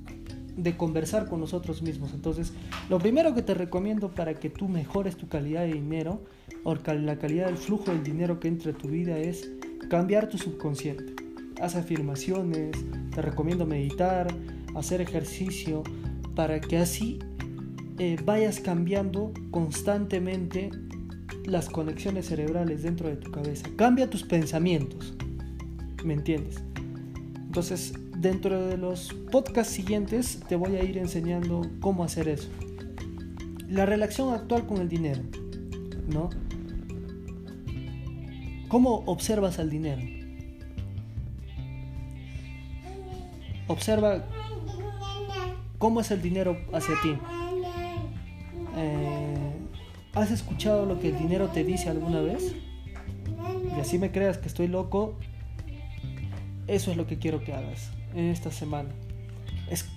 de 0.57 0.77
conversar 0.77 1.29
con 1.29 1.41
nosotros 1.41 1.83
mismos. 1.83 2.13
Entonces, 2.15 2.53
lo 2.89 2.99
primero 2.99 3.35
que 3.35 3.43
te 3.43 3.55
recomiendo 3.55 4.11
para 4.11 4.35
que 4.35 4.51
tú 4.51 4.69
mejores 4.69 5.17
tu 5.17 5.29
calidad 5.29 5.63
de 5.63 5.75
dinero 5.75 6.23
o 6.65 6.75
la 6.75 7.19
calidad 7.19 7.47
del 7.47 7.57
flujo 7.57 7.91
del 7.91 8.03
dinero 8.03 8.39
que 8.39 8.49
entra 8.49 8.73
a 8.73 8.75
tu 8.75 8.89
vida 8.89 9.19
es 9.19 9.51
cambiar 9.89 10.29
tu 10.29 10.39
subconsciente. 10.39 11.15
Haz 11.61 11.77
afirmaciones, 11.77 12.77
te 13.15 13.23
recomiendo 13.23 13.67
meditar, 13.67 14.27
hacer 14.75 15.01
ejercicio, 15.01 15.83
para 16.35 16.61
que 16.61 16.79
así 16.79 17.19
eh, 17.99 18.17
vayas 18.25 18.61
cambiando 18.61 19.33
constantemente 19.51 20.71
las 21.45 21.69
conexiones 21.69 22.27
cerebrales 22.27 22.83
dentro 22.83 23.09
de 23.09 23.17
tu 23.17 23.31
cabeza. 23.31 23.69
Cambia 23.77 24.09
tus 24.09 24.23
pensamientos. 24.23 25.15
¿Me 26.05 26.15
entiendes? 26.15 26.63
Entonces, 27.37 27.95
dentro 28.17 28.67
de 28.67 28.77
los 28.77 29.13
podcasts 29.31 29.75
siguientes 29.75 30.41
te 30.49 30.57
voy 30.57 30.77
a 30.77 30.85
ir 30.85 30.97
enseñando 30.99 31.63
cómo 31.81 32.05
hacer 32.05 32.29
eso. 32.29 32.49
La 33.69 33.87
relación 33.87 34.33
actual 34.33 34.67
con 34.67 34.79
el 34.79 34.89
dinero, 34.89 35.23
¿no? 36.09 36.31
¿Cómo 38.69 39.03
observas 39.07 39.59
al 39.59 39.69
dinero? 39.69 40.01
Observa 43.67 44.25
cómo 45.79 46.01
es 46.01 46.11
el 46.11 46.23
dinero 46.23 46.57
hacia 46.73 46.95
ti. 47.03 47.19
Eh, 48.77 49.53
¿Has 50.15 50.31
escuchado 50.31 50.85
lo 50.85 51.01
que 51.01 51.09
el 51.09 51.19
dinero 51.19 51.49
te 51.49 51.65
dice 51.65 51.89
alguna 51.89 52.21
vez? 52.21 52.55
Y 53.77 53.81
así 53.81 53.99
me 53.99 54.13
creas 54.13 54.39
que 54.39 54.49
estoy 54.49 54.69
loco. 54.69 55.15
Eso 56.67 56.91
es 56.91 56.97
lo 56.97 57.07
que 57.07 57.19
quiero 57.19 57.43
que 57.43 57.53
hagas 57.53 57.91
en 58.15 58.27
esta 58.27 58.51
semana. 58.51 58.91
Es... 59.71 59.89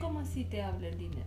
¿Cómo 0.00 0.20
así 0.20 0.44
te 0.44 0.62
habla 0.62 0.88
el 0.88 0.98
dinero? 0.98 1.22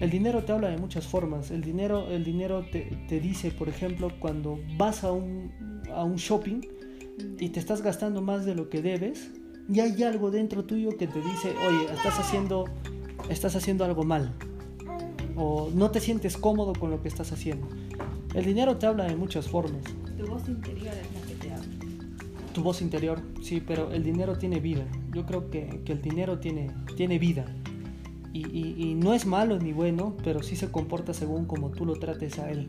El 0.00 0.10
dinero 0.10 0.42
te 0.44 0.52
habla 0.52 0.68
de 0.68 0.78
muchas 0.78 1.06
formas. 1.06 1.50
El 1.50 1.62
dinero, 1.62 2.08
el 2.10 2.24
dinero 2.24 2.64
te, 2.70 3.20
dice, 3.20 3.50
por 3.50 3.68
ejemplo, 3.68 4.10
cuando 4.18 4.58
vas 4.76 5.04
a 5.04 5.12
un, 5.12 5.82
a 5.94 6.02
un 6.02 6.16
shopping 6.16 6.60
y 7.38 7.50
te 7.50 7.60
estás 7.60 7.82
gastando 7.82 8.20
más 8.20 8.44
de 8.44 8.54
lo 8.54 8.68
que 8.68 8.82
debes, 8.82 9.30
y 9.68 9.80
hay 9.80 10.02
algo 10.02 10.30
dentro 10.30 10.64
tuyo 10.64 10.96
que 10.96 11.06
te 11.06 11.20
dice, 11.20 11.54
oye, 11.66 11.94
estás 11.94 12.18
haciendo, 12.18 12.64
estás 13.28 13.54
haciendo 13.54 13.84
algo 13.84 14.02
mal. 14.02 14.34
O 15.36 15.70
no 15.74 15.90
te 15.90 16.00
sientes 16.00 16.36
cómodo 16.36 16.72
con 16.72 16.90
lo 16.90 17.02
que 17.02 17.08
estás 17.08 17.32
haciendo. 17.32 17.68
El 18.34 18.44
dinero 18.44 18.76
te 18.76 18.86
habla 18.86 19.04
de 19.04 19.16
muchas 19.16 19.48
formas. 19.48 19.82
Tu 20.16 20.26
voz 20.26 20.48
interior 20.48 20.94
es 20.94 21.20
la 21.20 21.26
que 21.26 21.34
te 21.34 21.52
habla. 21.52 21.66
Tu 22.52 22.62
voz 22.62 22.82
interior, 22.82 23.20
sí, 23.42 23.62
pero 23.66 23.92
el 23.92 24.02
dinero 24.02 24.36
tiene 24.38 24.60
vida. 24.60 24.86
Yo 25.12 25.24
creo 25.26 25.50
que, 25.50 25.80
que 25.84 25.92
el 25.92 26.02
dinero 26.02 26.38
tiene, 26.38 26.70
tiene 26.96 27.18
vida 27.18 27.46
y, 28.32 28.94
no 28.94 29.12
es 29.12 29.26
malo 29.26 29.58
ni 29.58 29.72
bueno, 29.72 30.16
pero 30.24 30.42
sí 30.42 30.56
se 30.56 30.70
comporta 30.70 31.12
según 31.12 31.44
como 31.44 31.70
tú 31.70 31.84
lo 31.84 31.94
trates 31.96 32.38
a 32.38 32.50
él. 32.50 32.68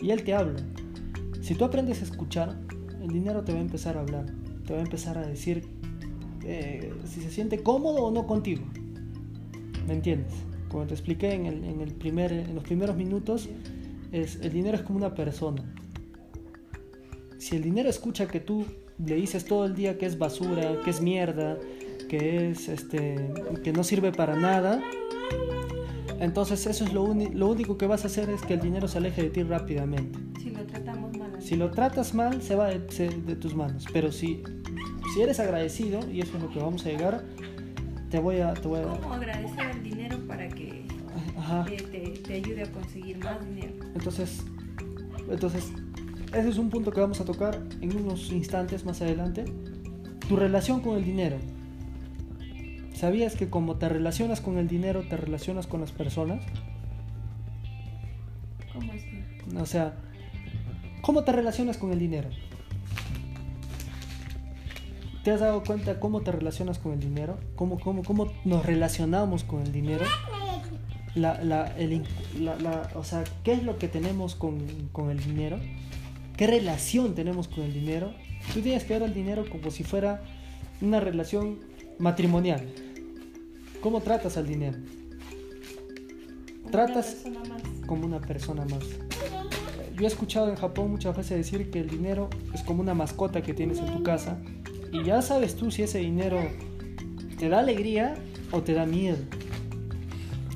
Y 0.00 0.10
él 0.10 0.24
te 0.24 0.34
habla. 0.34 0.60
Si 1.42 1.54
tú 1.54 1.64
aprendes 1.64 2.00
a 2.00 2.04
escuchar, 2.04 2.58
el 3.02 3.08
dinero 3.08 3.44
te 3.44 3.52
va 3.52 3.58
a 3.58 3.62
empezar 3.62 3.96
a 3.96 4.00
hablar, 4.00 4.26
te 4.66 4.72
va 4.72 4.78
a 4.78 4.82
empezar 4.82 5.18
a 5.18 5.26
decir 5.26 5.68
eh, 6.44 6.92
si 7.04 7.20
se 7.20 7.30
siente 7.30 7.62
cómodo 7.62 8.04
o 8.04 8.10
no 8.10 8.26
contigo. 8.26 8.64
¿Me 9.86 9.94
entiendes? 9.94 10.32
Como 10.70 10.86
te 10.86 10.94
expliqué 10.94 11.32
en, 11.32 11.46
el, 11.46 11.92
primer, 11.92 12.32
en 12.32 12.54
los 12.54 12.64
primeros 12.64 12.96
minutos, 12.96 13.48
es, 14.12 14.36
el 14.36 14.52
dinero 14.52 14.76
es 14.76 14.82
como 14.82 14.98
una 14.98 15.14
persona. 15.14 15.62
Si 17.38 17.56
el 17.56 17.62
dinero 17.62 17.88
escucha 17.88 18.26
que 18.26 18.40
tú 18.40 18.64
le 19.04 19.16
dices 19.16 19.44
todo 19.44 19.66
el 19.66 19.74
día 19.74 19.98
que 19.98 20.06
es 20.06 20.18
basura, 20.18 20.80
que 20.84 20.90
es 20.90 21.00
mierda, 21.00 21.58
que 22.08 22.50
es 22.50 22.68
este 22.68 23.32
que 23.62 23.72
no 23.72 23.84
sirve 23.84 24.12
para 24.12 24.36
nada 24.36 24.82
entonces 26.20 26.66
eso 26.66 26.84
es 26.84 26.92
lo, 26.92 27.14
lo 27.14 27.48
único 27.48 27.78
que 27.78 27.86
vas 27.86 28.04
a 28.04 28.08
hacer 28.08 28.28
es 28.28 28.42
que 28.42 28.54
el 28.54 28.60
dinero 28.60 28.86
se 28.86 28.98
aleje 28.98 29.22
de 29.22 29.30
ti 29.30 29.42
rápidamente. 29.42 30.18
Si 30.38 30.50
lo 30.50 30.64
tratamos 30.66 31.16
mal. 31.16 31.42
Si 31.42 31.56
lo 31.56 31.70
tratas 31.70 32.14
mal 32.14 32.42
se 32.42 32.54
va 32.54 32.68
de, 32.68 32.78
tus 33.36 33.54
manos. 33.54 33.86
Pero 33.90 34.12
si 34.12 34.42
si 35.14 35.22
eres 35.22 35.40
agradecido 35.40 36.00
y 36.10 36.20
eso 36.20 36.36
es 36.36 36.42
lo 36.42 36.50
que 36.50 36.60
vamos 36.60 36.86
a 36.86 36.90
llegar 36.90 37.24
te 38.10 38.20
voy 38.20 38.38
a 38.38 38.54
te 38.54 38.68
voy 38.68 38.80
a 38.80 38.84
cómo 38.84 39.14
agradecer 39.14 39.69
Te, 41.64 41.76
te 42.26 42.34
ayude 42.34 42.62
a 42.62 42.72
conseguir 42.72 43.18
más 43.18 43.44
dinero 43.44 43.72
entonces 43.94 44.44
entonces 45.28 45.72
ese 46.32 46.48
es 46.48 46.58
un 46.58 46.70
punto 46.70 46.92
que 46.92 47.00
vamos 47.00 47.20
a 47.20 47.24
tocar 47.24 47.60
en 47.80 47.96
unos 47.96 48.30
instantes 48.30 48.84
más 48.84 49.02
adelante 49.02 49.44
tu 50.28 50.36
relación 50.36 50.80
con 50.80 50.96
el 50.96 51.04
dinero 51.04 51.38
¿Sabías 53.00 53.34
que 53.34 53.48
como 53.48 53.76
te 53.76 53.88
relacionas 53.88 54.42
con 54.42 54.58
el 54.58 54.68
dinero, 54.68 55.02
te 55.08 55.16
relacionas 55.16 55.66
con 55.66 55.80
las 55.80 55.90
personas? 55.90 56.44
¿Cómo 58.74 58.92
es? 58.92 59.04
O 59.58 59.64
sea, 59.64 59.94
¿cómo 61.00 61.24
te 61.24 61.32
relacionas 61.32 61.78
con 61.78 61.92
el 61.92 61.98
dinero? 61.98 62.28
¿Te 65.24 65.30
has 65.30 65.40
dado 65.40 65.64
cuenta 65.64 65.98
cómo 65.98 66.20
te 66.20 66.30
relacionas 66.30 66.78
con 66.78 66.92
el 66.92 67.00
dinero? 67.00 67.38
¿Cómo, 67.56 67.80
cómo, 67.80 68.04
cómo 68.04 68.30
nos 68.44 68.66
relacionamos 68.66 69.44
con 69.44 69.62
el 69.62 69.72
dinero? 69.72 70.04
La, 71.14 71.42
la, 71.42 71.72
o 72.94 73.04
sea, 73.04 73.24
¿qué 73.42 73.52
es 73.52 73.64
lo 73.64 73.78
que 73.78 73.88
tenemos 73.88 74.34
con, 74.34 74.60
con, 74.92 75.10
el 75.10 75.22
dinero? 75.22 75.58
¿Qué 76.36 76.46
relación 76.46 77.14
tenemos 77.14 77.48
con 77.48 77.64
el 77.64 77.72
dinero? 77.72 78.14
Tú 78.54 78.60
tienes 78.60 78.84
que 78.84 78.94
ver 78.94 79.02
al 79.02 79.12
dinero 79.12 79.44
como 79.50 79.70
si 79.70 79.82
fuera 79.82 80.22
una 80.80 81.00
relación 81.00 81.58
matrimonial. 81.98 82.66
¿Cómo 83.80 84.00
tratas 84.00 84.36
al 84.36 84.46
dinero? 84.46 84.78
tratas 86.70 87.16
como 87.86 88.06
una 88.06 88.20
persona 88.20 88.64
más. 88.64 88.84
Yo 89.96 90.04
he 90.04 90.06
escuchado 90.06 90.48
en 90.48 90.56
Japón 90.56 90.90
muchas 90.90 91.16
veces 91.16 91.36
decir 91.36 91.70
que 91.70 91.80
el 91.80 91.90
dinero 91.90 92.30
es 92.54 92.62
como 92.62 92.80
una 92.80 92.94
mascota 92.94 93.42
que 93.42 93.52
tienes 93.52 93.78
en 93.78 93.92
tu 93.92 94.02
casa 94.02 94.40
y 94.92 95.04
ya 95.04 95.20
sabes 95.20 95.56
tú 95.56 95.70
si 95.70 95.82
ese 95.82 95.98
dinero 95.98 96.38
te 97.38 97.48
da 97.48 97.58
alegría 97.58 98.14
o 98.50 98.62
te 98.62 98.72
da 98.72 98.86
miedo. 98.86 99.18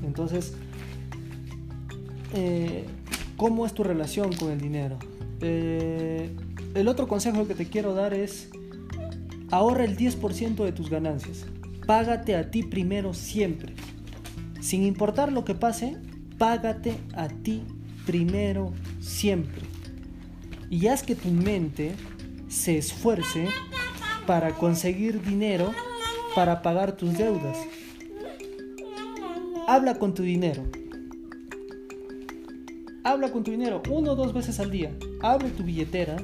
Entonces, 0.05 0.53
eh, 2.33 2.85
¿cómo 3.37 3.65
es 3.65 3.73
tu 3.73 3.83
relación 3.83 4.33
con 4.33 4.51
el 4.51 4.59
dinero? 4.59 4.97
Eh, 5.41 6.29
el 6.73 6.87
otro 6.87 7.07
consejo 7.07 7.47
que 7.47 7.55
te 7.55 7.65
quiero 7.65 7.93
dar 7.93 8.13
es 8.13 8.49
ahorra 9.51 9.85
el 9.85 9.97
10% 9.97 10.63
de 10.63 10.71
tus 10.71 10.89
ganancias. 10.89 11.45
Págate 11.85 12.35
a 12.35 12.51
ti 12.51 12.63
primero 12.63 13.13
siempre. 13.13 13.73
Sin 14.59 14.83
importar 14.83 15.31
lo 15.31 15.45
que 15.45 15.55
pase, 15.55 15.97
págate 16.37 16.97
a 17.15 17.27
ti 17.27 17.63
primero 18.05 18.73
siempre. 18.99 19.61
Y 20.69 20.87
haz 20.87 21.03
que 21.03 21.15
tu 21.15 21.29
mente 21.29 21.93
se 22.47 22.77
esfuerce 22.77 23.47
para 24.25 24.53
conseguir 24.53 25.21
dinero 25.21 25.71
para 26.35 26.61
pagar 26.61 26.93
tus 26.93 27.17
deudas. 27.17 27.57
Habla 29.67 29.95
con 29.95 30.13
tu 30.13 30.21
dinero. 30.21 30.63
Habla 33.03 33.31
con 33.31 33.43
tu 33.43 33.49
dinero 33.49 33.81
uno 33.89 34.11
o 34.11 34.15
dos 34.15 34.31
veces 34.31 34.59
al 34.59 34.69
día. 34.69 34.95
Abre 35.21 35.49
tu 35.49 35.63
billetera 35.63 36.17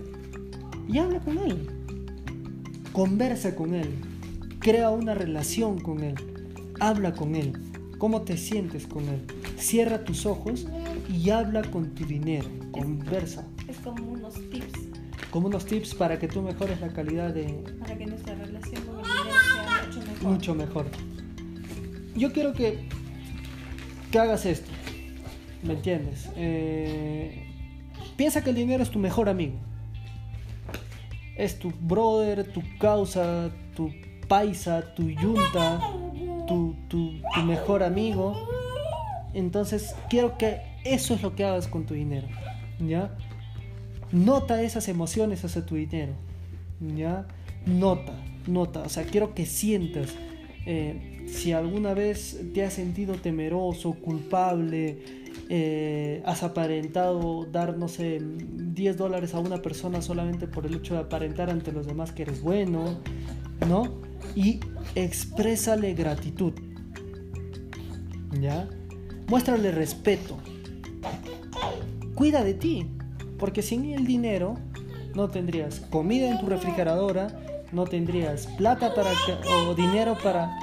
y 0.88 1.00
habla 1.00 1.20
con 1.22 1.40
él. 1.40 1.68
Conversa 2.94 3.56
con 3.56 3.74
él. 3.74 3.90
Crea 4.60 4.92
una 4.92 5.16
relación 5.16 5.80
con 5.80 6.04
él. 6.04 6.16
Habla 6.80 7.14
con 7.14 7.34
él. 7.34 7.54
¿Cómo 7.98 8.22
te 8.22 8.38
sientes 8.38 8.86
con 8.86 9.06
él? 9.06 9.22
Cierra 9.58 10.04
tus 10.04 10.28
ojos 10.28 10.68
y 11.10 11.32
habla 11.32 11.64
con 11.64 11.96
tu 11.96 12.06
dinero. 12.06 12.48
Conversa. 12.72 13.48
Es 13.68 13.78
como 13.78 14.12
unos 14.12 14.36
tips. 14.52 14.82
Como 15.32 15.48
unos 15.48 15.66
tips 15.66 15.96
para 15.96 16.20
que 16.20 16.28
tú 16.28 16.44
mejores 16.44 16.80
la 16.80 16.90
calidad 16.90 17.34
de... 17.34 17.64
Para 17.80 17.98
que 17.98 18.06
nuestra 18.06 18.36
relación 18.36 18.84
con 18.86 19.00
el 19.00 19.04
dinero 19.04 19.40
sea 19.54 19.88
mucho 19.88 20.00
mejor. 20.00 20.32
Mucho 20.32 20.56
mejor. 20.56 20.86
Yo 22.16 22.34
quiero 22.34 22.54
que, 22.54 22.88
que 24.12 24.20
hagas 24.20 24.46
esto. 24.46 24.70
¿Me 25.64 25.74
entiendes? 25.74 26.30
Eh, 26.36 27.46
piensa 28.18 28.44
que 28.44 28.50
el 28.50 28.56
dinero 28.56 28.84
es 28.84 28.90
tu 28.90 29.00
mejor 29.00 29.30
amigo 29.30 29.56
es 31.42 31.58
tu 31.58 31.72
brother, 31.72 32.52
tu 32.52 32.62
causa, 32.78 33.50
tu 33.76 33.92
paisa, 34.28 34.94
tu 34.94 35.10
yunta, 35.10 35.80
tu, 36.48 36.76
tu, 36.88 37.14
mejor 37.44 37.82
amigo. 37.82 38.48
Entonces 39.34 39.96
quiero 40.08 40.38
que 40.38 40.62
eso 40.84 41.16
es 41.16 41.24
lo 41.24 41.36
que 41.36 41.44
hagas 41.44 41.68
con 41.68 41.86
tu 41.86 41.96
dinero. 41.96 42.28
¿Ya? 42.80 43.16
Nota 44.12 44.62
esas 44.62 44.88
emociones 44.88 45.44
hacia 45.44 45.66
tu 45.66 45.76
dinero. 45.76 46.14
¿Ya? 46.96 47.26
Nota, 47.66 48.14
nota. 48.46 48.82
O 48.82 48.90
sea, 48.90 49.04
quiero 49.04 49.34
que 49.34 49.48
sientas. 49.48 50.14
Eh, 50.68 51.11
si 51.28 51.54
alguna 51.54 51.94
vez 51.94 52.40
te 52.54 52.64
has 52.64 52.74
sentido 52.74 53.16
temeroso, 53.16 53.94
culpable, 53.94 55.22
eh, 55.50 56.22
has 56.26 56.44
aparentado 56.44 57.46
dar, 57.46 57.78
no 57.78 57.88
sé, 57.88 58.22
10 58.22 58.98
dólares 58.98 59.34
a 59.34 59.40
una 59.40 59.62
persona 59.62 60.02
solamente 60.02 60.48
por 60.48 60.66
el 60.66 60.76
hecho 60.76 60.94
de 60.94 61.02
aparentar 61.02 61.50
ante 61.50 61.72
los 61.72 61.86
demás 61.86 62.12
que 62.12 62.22
eres 62.22 62.42
bueno, 62.42 63.00
¿no? 63.68 63.84
Y 64.36 64.60
exprésale 64.96 65.94
gratitud, 65.94 66.54
¿ya? 68.40 68.68
Muéstrale 69.28 69.72
respeto. 69.72 70.38
Cuida 72.16 72.44
de 72.44 72.54
ti, 72.54 72.88
porque 73.38 73.62
sin 73.62 73.86
el 73.92 74.06
dinero 74.06 74.56
no 75.16 75.30
tendrías 75.30 75.80
comida 75.80 76.30
en 76.30 76.40
tu 76.40 76.46
refrigeradora, 76.46 77.28
no 77.72 77.86
tendrías 77.86 78.48
plata 78.58 78.94
para 78.94 79.12
o 79.68 79.76
dinero 79.76 80.18
para, 80.22 80.58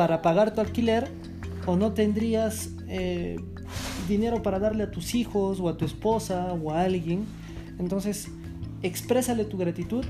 para 0.00 0.22
pagar 0.22 0.54
tu 0.54 0.62
alquiler, 0.62 1.08
o 1.66 1.76
no 1.76 1.92
tendrías 1.92 2.70
eh, 2.88 3.36
dinero 4.08 4.42
para 4.42 4.58
darle 4.58 4.84
a 4.84 4.90
tus 4.90 5.14
hijos 5.14 5.60
o 5.60 5.68
a 5.68 5.76
tu 5.76 5.84
esposa 5.84 6.54
o 6.54 6.72
a 6.72 6.80
alguien. 6.80 7.26
Entonces, 7.78 8.28
exprésale 8.82 9.44
tu 9.44 9.58
gratitud, 9.58 10.02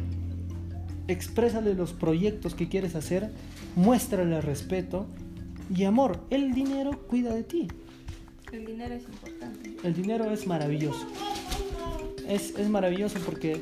exprésale 1.09 1.75
los 1.75 1.93
proyectos 1.93 2.55
que 2.55 2.69
quieres 2.69 2.95
hacer, 2.95 3.33
muéstrale 3.75 4.41
respeto 4.41 5.07
y 5.75 5.83
amor. 5.83 6.21
El 6.31 6.55
dinero 6.55 7.09
cuida 7.09 7.35
de 7.35 7.43
ti. 7.43 7.67
El 8.53 8.67
dinero 8.67 8.95
es 8.95 9.03
importante. 9.03 9.77
El 9.83 9.93
dinero 9.93 10.31
es 10.31 10.47
maravilloso. 10.47 11.05
Es, 12.29 12.55
es 12.57 12.71
maravilloso 12.71 13.19
porque 13.27 13.61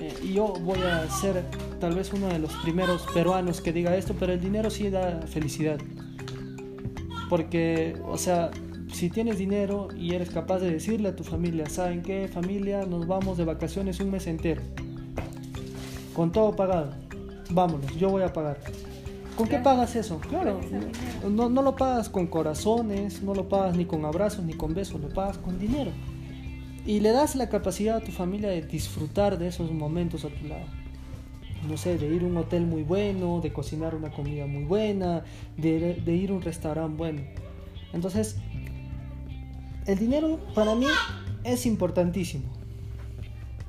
eh, 0.00 0.14
yo 0.32 0.48
voy 0.48 0.80
a 0.80 1.08
ser 1.10 1.42
tal 1.80 1.94
vez 1.94 2.12
uno 2.12 2.28
de 2.28 2.38
los 2.38 2.52
primeros 2.56 3.02
peruanos 3.14 3.60
que 3.60 3.72
diga 3.72 3.96
esto, 3.96 4.14
pero 4.18 4.32
el 4.32 4.40
dinero 4.40 4.70
sí 4.70 4.90
da 4.90 5.22
felicidad. 5.26 5.78
Porque, 7.28 7.96
o 8.06 8.18
sea, 8.18 8.50
si 8.92 9.10
tienes 9.10 9.38
dinero 9.38 9.88
y 9.96 10.14
eres 10.14 10.30
capaz 10.30 10.60
de 10.60 10.70
decirle 10.70 11.08
a 11.08 11.16
tu 11.16 11.24
familia, 11.24 11.68
¿saben 11.68 12.02
qué 12.02 12.28
familia? 12.28 12.86
Nos 12.86 13.06
vamos 13.06 13.36
de 13.36 13.44
vacaciones 13.44 14.00
un 14.00 14.10
mes 14.10 14.26
entero. 14.26 14.62
Con 16.14 16.32
todo 16.32 16.54
pagado. 16.54 16.92
Vámonos, 17.50 17.94
yo 17.96 18.10
voy 18.10 18.22
a 18.22 18.32
pagar. 18.32 18.58
¿Con 19.36 19.48
qué 19.48 19.58
pagas 19.58 19.94
eso? 19.96 20.18
Claro, 20.18 20.60
no, 21.28 21.50
no, 21.50 21.62
lo 21.62 21.76
pagas 21.76 22.08
con 22.08 22.26
corazones, 22.26 23.22
no 23.22 23.34
lo 23.34 23.48
pagas 23.48 23.76
ni 23.76 23.84
con 23.84 24.04
abrazos 24.06 24.44
ni 24.44 24.54
con 24.54 24.72
besos, 24.72 25.00
lo 25.00 25.08
pagas 25.10 25.36
con 25.36 25.58
dinero. 25.58 25.90
Y 26.86 27.00
le 27.00 27.10
das 27.10 27.34
la 27.34 27.48
capacidad 27.48 27.96
a 27.96 28.00
tu 28.00 28.12
familia 28.12 28.48
de 28.48 28.62
disfrutar 28.62 29.38
de 29.38 29.48
esos 29.48 29.72
momentos 29.72 30.24
a 30.24 30.28
tu 30.28 30.46
lado. 30.46 30.66
No 31.68 31.76
sé, 31.76 31.98
de 31.98 32.06
ir 32.06 32.22
a 32.22 32.26
un 32.26 32.36
hotel 32.36 32.64
muy 32.64 32.84
bueno, 32.84 33.40
de 33.40 33.52
cocinar 33.52 33.96
una 33.96 34.12
comida 34.12 34.46
muy 34.46 34.62
buena, 34.62 35.24
de, 35.56 36.00
ir 36.06 36.30
a 36.30 36.34
un 36.34 36.42
restaurante 36.42 36.96
bueno. 36.96 37.22
Entonces, 37.92 38.36
el 39.86 39.98
dinero 39.98 40.38
para 40.54 40.76
mí 40.76 40.86
es 41.42 41.66
importantísimo. 41.66 42.44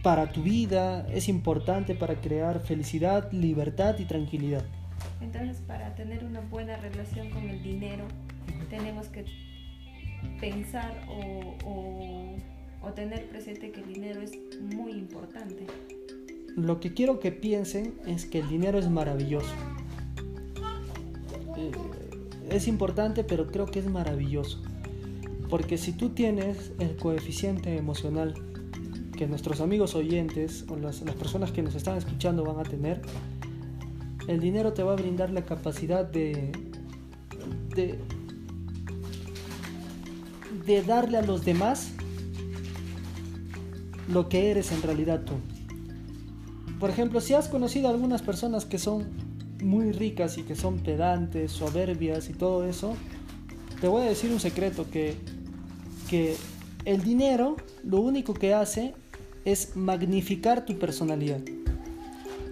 Para 0.03 0.31
tu 0.31 0.43
vida 0.43 1.07
es 1.11 1.27
importante 1.27 1.95
para 1.95 2.21
crear 2.21 2.59
felicidad, 2.59 3.31
libertad 3.31 3.97
y 3.97 4.05
tranquilidad. 4.05 4.63
Entonces, 5.21 5.57
para 5.65 5.95
tener 5.95 6.23
una 6.23 6.41
buena 6.41 6.77
relación 6.77 7.31
con 7.31 7.49
el 7.49 7.63
dinero, 7.63 8.05
tenemos 8.69 9.07
que 9.07 9.25
pensar 10.39 10.93
o, 11.09 12.35
tener 12.97 13.27
presente 13.27 13.71
que 13.71 13.81
el 13.81 13.93
dinero 13.93 14.21
es 14.21 14.31
muy 14.59 14.93
importante. 14.93 15.67
Lo 16.55 16.79
que 16.79 16.93
quiero 16.95 17.19
que 17.19 17.31
piensen 17.31 17.93
es 18.07 18.25
que 18.25 18.39
el 18.39 18.49
dinero 18.49 18.79
es 18.79 18.89
maravilloso. 18.89 19.53
Eh, 21.55 21.71
es 22.49 22.67
importante, 22.67 23.23
pero 23.23 23.45
creo 23.45 23.67
que 23.67 23.77
es 23.77 23.87
maravilloso. 23.87 24.63
Porque 25.49 25.77
si 25.77 25.93
tú 25.93 26.09
tienes 26.09 26.71
el 26.79 26.95
coeficiente 26.95 27.77
emocional 27.77 28.33
que 29.15 29.27
nuestros 29.27 29.61
amigos 29.61 29.93
oyentes 29.93 30.65
o 30.67 30.75
las, 30.75 31.01
personas 31.01 31.51
que 31.51 31.61
nos 31.61 31.75
están 31.75 31.97
escuchando 31.97 32.43
van 32.43 32.59
a 32.59 32.63
tener, 32.63 33.01
el 34.27 34.39
dinero 34.39 34.73
te 34.73 34.81
va 34.81 34.93
a 34.93 34.95
brindar 34.95 35.29
la 35.29 35.45
capacidad 35.45 36.03
de, 36.03 36.51
de 40.65 40.81
darle 40.81 41.17
a 41.19 41.21
los 41.21 41.45
demás 41.45 41.93
lo 44.07 44.29
que 44.29 44.51
eres 44.51 44.71
en 44.71 44.81
realidad 44.81 45.23
tú. 45.25 45.33
Por 46.79 46.89
ejemplo, 46.89 47.21
si 47.21 47.33
has 47.33 47.47
conocido 47.47 47.87
a 47.87 47.91
algunas 47.91 48.21
personas 48.21 48.65
que 48.65 48.77
son 48.77 49.07
muy 49.61 49.91
ricas 49.91 50.37
y 50.37 50.43
que 50.43 50.55
son 50.55 50.79
pedantes, 50.79 51.51
soberbias 51.51 52.29
y 52.29 52.33
todo 52.33 52.65
eso, 52.65 52.95
te 53.81 53.87
voy 53.87 54.03
a 54.03 54.05
decir 54.09 54.31
un 54.31 54.39
secreto 54.39 54.85
que 54.91 55.15
que 56.07 56.35
el 56.85 57.03
dinero 57.03 57.57
lo 57.83 57.99
único 57.99 58.33
que 58.33 58.53
hace 58.53 58.93
es 59.45 59.75
magnificar 59.75 60.65
tu 60.65 60.77
personalidad. 60.79 61.41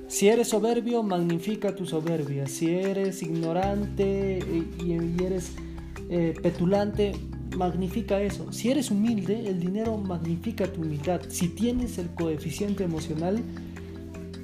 Si 0.08 0.28
eres 0.28 0.50
soberbio, 0.50 1.04
magnifica 1.04 1.76
tu 1.76 1.86
soberbia. 1.86 2.48
Si 2.48 2.70
eres 2.70 3.24
ignorante 3.24 4.40
y, 4.80 5.24
eres 5.24 5.54
eh, 6.10 6.34
petulante, 6.42 7.14
magnifica 7.56 8.22
eso. 8.22 8.52
Si 8.52 8.70
eres 8.70 8.92
humilde, 8.92 9.48
el 9.48 9.60
dinero 9.60 9.98
magnifica 9.98 10.72
tu 10.72 10.82
humildad. 10.82 11.22
Si 11.30 11.50
tienes 11.50 11.98
el 11.98 12.10
coeficiente 12.10 12.84
emocional 12.84 13.44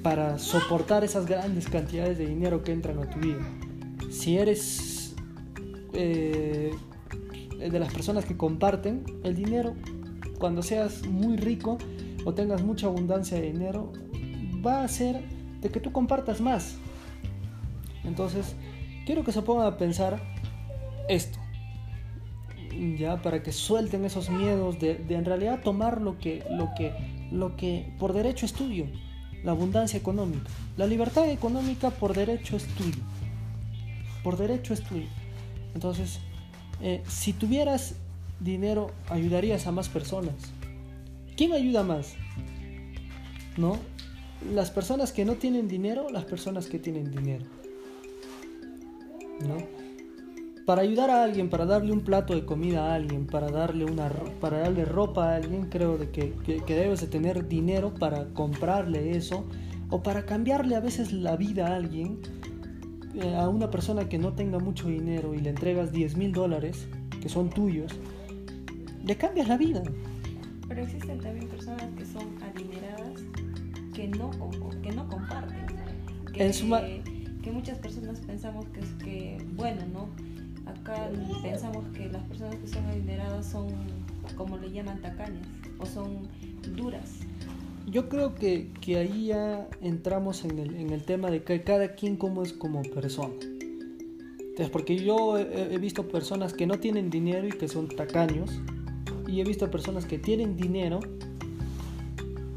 para 0.02 0.38
soportar 0.38 1.04
esas 1.04 1.26
grandes 1.26 1.68
cantidades 1.68 2.18
de 2.18 2.26
dinero 2.26 2.62
que 2.62 2.72
entran 2.72 2.98
a 2.98 3.08
tu 3.08 3.20
vida. 3.20 3.40
Si 4.10 4.36
eres 4.36 5.14
eh, 5.92 6.72
de 7.58 7.78
las 7.78 7.92
personas 7.92 8.24
que 8.24 8.36
comparten 8.36 9.04
el 9.22 9.34
dinero, 9.34 9.74
cuando 10.38 10.62
seas 10.62 11.06
muy 11.06 11.36
rico 11.36 11.78
o 12.24 12.34
tengas 12.34 12.62
mucha 12.62 12.86
abundancia 12.86 13.40
de 13.40 13.52
dinero, 13.52 13.92
va 14.64 14.80
a 14.80 14.84
hacer 14.84 15.22
de 15.60 15.70
que 15.70 15.80
tú 15.80 15.92
compartas 15.92 16.40
más. 16.40 16.76
Entonces, 18.04 18.56
quiero 19.06 19.22
que 19.22 19.32
se 19.32 19.42
pongan 19.42 19.66
a 19.66 19.76
pensar 19.76 20.20
esto, 21.08 21.38
ya 22.98 23.20
para 23.22 23.42
que 23.42 23.52
suelten 23.52 24.04
esos 24.04 24.30
miedos 24.30 24.78
de, 24.78 24.94
de, 24.96 25.14
en 25.14 25.24
realidad 25.24 25.60
tomar 25.62 26.00
lo 26.00 26.18
que, 26.18 26.44
lo 26.50 26.70
que, 26.76 26.92
lo 27.30 27.56
que 27.56 27.92
por 27.98 28.12
derecho 28.12 28.46
es 28.46 28.52
tuyo, 28.52 28.86
la 29.44 29.52
abundancia 29.52 29.98
económica, 29.98 30.50
la 30.76 30.86
libertad 30.86 31.28
económica 31.30 31.90
por 31.90 32.14
derecho 32.14 32.56
es 32.56 32.66
tuyo. 32.74 33.02
por 34.22 34.36
derecho 34.36 34.72
es 34.74 34.82
tuyo. 34.82 35.08
Entonces, 35.74 36.20
eh, 36.80 37.02
si 37.08 37.32
tuvieras 37.32 37.94
dinero, 38.40 38.90
ayudarías 39.08 39.66
a 39.66 39.72
más 39.72 39.88
personas. 39.88 40.34
¿Quién 41.36 41.52
ayuda 41.52 41.82
más? 41.82 42.14
¿No? 43.56 43.78
Las 44.52 44.70
personas 44.70 45.12
que 45.12 45.24
no 45.24 45.36
tienen 45.36 45.68
dinero, 45.68 46.08
las 46.10 46.24
personas 46.24 46.66
que 46.66 46.78
tienen 46.78 47.10
dinero. 47.10 47.44
¿No? 49.40 49.81
Para 50.66 50.82
ayudar 50.82 51.10
a 51.10 51.24
alguien, 51.24 51.50
para 51.50 51.66
darle 51.66 51.92
un 51.92 52.02
plato 52.02 52.34
de 52.34 52.44
comida 52.44 52.92
a 52.92 52.94
alguien, 52.94 53.26
para 53.26 53.50
darle, 53.50 53.84
una, 53.84 54.08
para 54.40 54.60
darle 54.60 54.84
ropa 54.84 55.32
a 55.32 55.36
alguien, 55.36 55.68
creo 55.68 55.98
de 55.98 56.10
que, 56.10 56.32
que 56.44 56.74
debes 56.74 57.00
de 57.00 57.08
tener 57.08 57.48
dinero 57.48 57.92
para 57.94 58.26
comprarle 58.32 59.16
eso 59.16 59.44
o 59.90 60.02
para 60.02 60.24
cambiarle 60.24 60.74
a 60.74 60.80
veces 60.80 61.12
la 61.12 61.36
vida 61.36 61.66
a 61.66 61.76
alguien, 61.76 62.18
eh, 63.14 63.34
a 63.34 63.48
una 63.48 63.70
persona 63.70 64.08
que 64.08 64.18
no 64.18 64.32
tenga 64.32 64.58
mucho 64.58 64.88
dinero 64.88 65.34
y 65.34 65.40
le 65.40 65.50
entregas 65.50 65.92
10 65.92 66.16
mil 66.16 66.32
dólares, 66.32 66.86
que 67.20 67.28
son 67.28 67.50
tuyos, 67.50 67.92
le 69.04 69.16
cambias 69.16 69.48
la 69.48 69.58
vida. 69.58 69.82
Pero 70.66 70.82
existen 70.82 71.20
también 71.20 71.46
personas 71.48 71.90
que 71.96 72.06
son 72.06 72.42
adineradas 72.42 73.20
que 73.92 74.08
no, 74.08 74.30
que 74.82 74.92
no 74.92 75.06
comparten. 75.08 75.66
Que, 76.32 77.02
que 77.42 77.50
muchas 77.50 77.78
personas 77.78 78.20
pensamos 78.20 78.64
que, 78.68 78.80
es 78.80 78.92
que, 79.04 79.46
bueno, 79.56 79.82
¿no? 79.92 80.08
Acá 80.66 81.10
pensamos 81.42 81.84
que 81.94 82.08
las 82.08 82.22
personas 82.24 82.56
que 82.56 82.68
son 82.68 82.84
adineradas 82.86 83.46
son, 83.46 83.68
como 84.36 84.56
le 84.58 84.70
llaman, 84.70 85.00
tacañas 85.00 85.46
o 85.78 85.86
son 85.86 86.28
duras 86.76 87.20
yo 87.86 88.08
creo 88.08 88.34
que, 88.34 88.70
que, 88.80 88.98
ahí 88.98 89.26
ya 89.26 89.68
entramos 89.80 90.44
en 90.44 90.58
el, 90.58 90.76
en 90.76 90.90
el, 90.90 91.02
tema 91.02 91.30
de 91.30 91.42
que 91.42 91.62
cada 91.62 91.94
quien 91.94 92.16
como 92.16 92.42
es 92.42 92.52
como 92.52 92.82
persona. 92.82 93.34
Entonces, 94.38 94.70
porque 94.70 94.96
yo 94.96 95.38
he, 95.38 95.78
visto 95.78 96.08
personas 96.08 96.52
que 96.52 96.66
no 96.66 96.78
tienen 96.78 97.10
dinero 97.10 97.48
y 97.48 97.52
que 97.52 97.68
son 97.68 97.88
tacaños, 97.88 98.50
y 99.26 99.40
he 99.40 99.44
visto 99.44 99.70
personas 99.70 100.04
que 100.04 100.18
tienen 100.18 100.56
dinero 100.56 101.00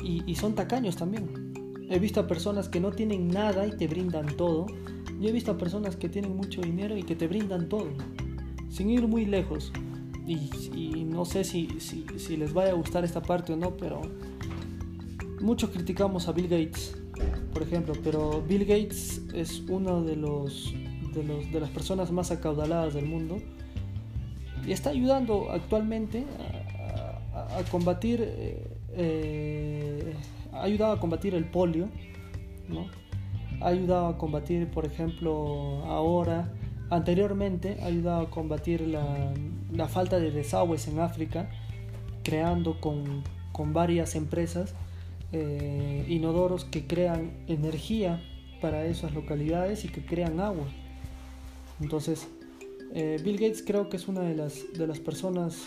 y, 0.04 0.24
y 0.30 0.36
son 0.36 0.56
tacaños 0.56 0.98
también. 0.98 1.54
He 1.90 2.00
visto 2.00 2.20
a 2.20 2.28
personas 2.28 2.68
que 2.68 2.80
no 2.80 2.92
tienen 2.92 3.30
nada 3.30 3.66
y 3.66 3.72
te 3.72 3.88
brindan 3.88 4.28
todo. 4.36 4.68
Yo 5.20 5.30
he 5.30 5.32
visto 5.32 5.52
a 5.52 5.58
personas 5.58 5.96
que 5.96 6.10
tienen 6.10 6.36
mucho 6.36 6.62
dinero 6.62 6.98
y 6.98 7.04
que 7.04 7.16
te 7.16 7.28
brindan 7.28 7.70
todo, 7.70 7.88
sin 8.70 8.90
ir 8.90 9.08
muy 9.08 9.26
lejos. 9.26 9.72
Y, 10.28 11.06
no 11.06 11.24
sé 11.24 11.44
si, 11.44 11.68
les 12.38 12.54
vaya 12.54 12.72
a 12.72 12.74
gustar 12.74 13.06
esta 13.06 13.22
parte 13.22 13.54
o 13.54 13.56
no, 13.56 13.78
pero 13.78 14.02
muchos 15.40 15.70
criticamos 15.70 16.28
a 16.28 16.32
Bill 16.32 16.48
Gates, 16.48 16.98
por 17.54 17.62
ejemplo, 17.62 17.94
pero 18.04 18.42
Bill 18.42 18.66
Gates 18.66 19.22
es 19.34 19.62
uno 19.70 20.04
de 20.04 20.16
los 20.16 20.74
de, 21.14 21.24
los, 21.24 21.52
de 21.52 21.60
las 21.60 21.70
personas 21.70 22.12
más 22.12 22.32
acaudaladas 22.32 22.94
del 22.94 23.06
mundo 23.06 23.38
y 24.66 24.72
está 24.72 24.90
ayudando 24.90 25.52
actualmente 25.52 26.26
a, 27.34 27.64
combatir, 27.70 28.20
eh, 28.22 28.68
eh, 28.94 30.14
ha 30.52 30.64
ayudado 30.64 30.94
a 30.94 31.00
combatir 31.00 31.36
el 31.36 31.46
polio, 31.46 31.90
¿no? 32.68 32.88
Ha 33.62 33.68
ayudado 33.68 34.08
a 34.08 34.18
combatir, 34.18 34.70
por 34.70 34.86
ejemplo, 34.86 35.84
ahora, 35.86 36.54
anteriormente, 36.90 37.78
ha 37.82 37.88
ayudado 37.88 38.22
a 38.22 38.30
combatir 38.30 38.82
la, 38.82 39.88
falta 39.88 40.20
de 40.20 40.32
desagües 40.32 40.88
en 40.88 41.00
África, 41.00 41.50
creando 42.24 42.80
con, 42.80 43.24
con 43.52 43.74
varias 43.74 44.16
empresas 44.16 44.74
eh, 45.32 46.06
inodoros 46.08 46.66
que 46.66 46.88
crean 46.88 47.32
energía 47.48 48.22
para 48.62 48.86
esas 48.86 49.14
localidades 49.14 49.84
y 49.86 49.90
que 49.90 50.06
crean 50.06 50.40
agua. 50.40 50.66
Entonces, 51.82 52.28
eh, 52.94 53.20
Bill 53.24 53.38
Gates 53.38 53.64
creo 53.66 53.90
que 53.90 53.98
es 53.98 54.08
una 54.08 54.22
de 54.22 54.36
las, 54.36 54.72
de 54.74 54.88
las 54.88 55.00
personas 55.00 55.64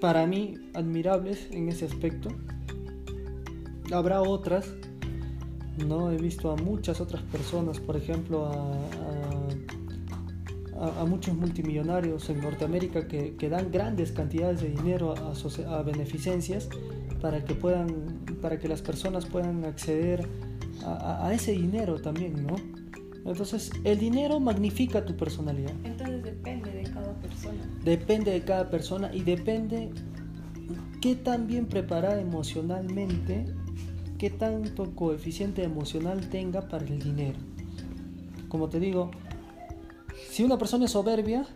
para 0.00 0.26
mí 0.26 0.54
admirables 0.74 1.48
en 1.50 1.68
ese 1.68 1.84
aspecto. 1.84 2.30
Habrá 3.92 4.22
otras, 4.22 4.72
no 5.86 6.10
he 6.10 6.16
visto 6.16 6.50
a 6.50 6.56
muchas 6.56 7.00
otras 7.00 7.22
personas, 7.22 7.80
por 7.80 7.96
ejemplo, 7.96 8.46
a, 8.46 8.78
a, 11.00 11.04
muchos 11.04 11.34
multimillonarios 11.34 12.30
en 12.30 12.40
Norteamérica 12.40 13.06
que, 13.06 13.36
que, 13.36 13.48
dan 13.48 13.70
grandes 13.70 14.12
cantidades 14.12 14.62
de 14.62 14.70
dinero 14.70 15.14
a, 15.14 15.78
a 15.78 15.82
beneficencias 15.82 16.68
para 17.20 17.44
que 17.44 17.54
puedan, 17.54 18.20
para 18.40 18.58
que 18.58 18.68
las 18.68 18.80
personas 18.80 19.26
puedan 19.26 19.64
acceder 19.64 20.26
a, 20.84 21.30
ese 21.34 21.52
dinero 21.52 22.00
también, 22.00 22.46
¿no? 22.46 22.56
Entonces, 23.26 23.70
el 23.84 23.98
dinero 23.98 24.40
magnifica 24.40 25.04
tu 25.04 25.16
personalidad. 25.16 25.72
Entonces 25.84 26.22
depende 26.22 26.70
de 26.70 26.84
cada 26.84 27.12
persona. 27.20 27.70
Depende 27.84 28.30
de 28.30 28.40
cada 28.42 28.70
persona 28.70 29.14
y 29.14 29.22
depende 29.22 29.90
qué 31.02 31.16
tan 31.16 31.46
bien 31.46 31.66
preparada 31.66 32.20
emocionalmente, 32.20 33.44
qué 34.20 34.28
tanto 34.28 34.94
coeficiente 34.94 35.64
emocional 35.64 36.28
tenga 36.28 36.68
para 36.68 36.84
el 36.84 36.98
dinero. 36.98 37.38
Como 38.50 38.68
te 38.68 38.78
digo, 38.78 39.10
si 40.28 40.44
una 40.44 40.58
persona 40.58 40.84
es 40.84 40.90
soberbia, 40.90 41.46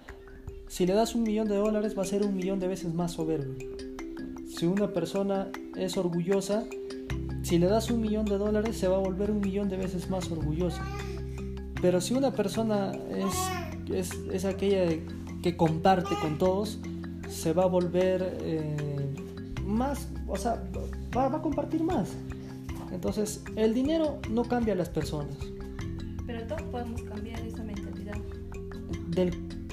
si 0.67 0.87
le 0.87 0.95
das 0.95 1.15
un 1.15 1.25
millón 1.25 1.47
de 1.47 1.57
dólares 1.57 1.95
va 1.97 2.05
a 2.05 2.07
ser 2.07 2.25
un 2.25 2.35
millón 2.35 2.61
de 2.61 2.69
veces 2.69 2.95
más 2.95 3.13
soberbio. 3.13 3.55
Si 4.49 4.65
una 4.65 4.95
persona 4.95 5.49
es 5.77 5.99
orgullosa, 5.99 6.65
si 7.43 7.59
le 7.59 7.67
das 7.67 7.91
un 7.91 8.01
millón 8.01 8.25
de 8.25 8.39
dólares 8.39 8.79
se 8.79 8.89
va 8.89 8.97
a 8.97 9.01
volver 9.01 9.31
un 9.31 9.41
millón 9.41 9.69
de 9.69 9.77
veces 9.77 10.09
más 10.09 10.31
orgullosa. 10.31 10.83
Pero 11.83 12.01
si 12.01 12.15
una 12.15 12.33
persona 12.33 12.93
es, 13.91 14.11
es, 14.33 14.45
aquella 14.47 14.87
que 15.43 15.55
comparte 15.55 16.15
con 16.19 16.39
todos, 16.39 16.79
se 17.29 17.53
va 17.53 17.65
a 17.65 17.67
volver 17.67 18.39
eh, 18.41 18.75
más, 19.67 20.09
o 20.27 20.37
sea, 20.39 20.63
va, 21.15 21.27
a 21.27 21.43
compartir 21.43 21.83
más. 21.83 22.15
Entonces, 22.95 23.43
el 23.57 23.75
dinero 23.75 24.21
no 24.31 24.45
cambia 24.45 24.75
a 24.75 24.77
las 24.77 24.89
personas. 24.89 25.37
Pero 26.27 26.47
todos 26.47 26.63
podemos 26.63 27.03
cambiar 27.03 27.41
esa 27.41 27.65
mentalidad. 27.65 28.17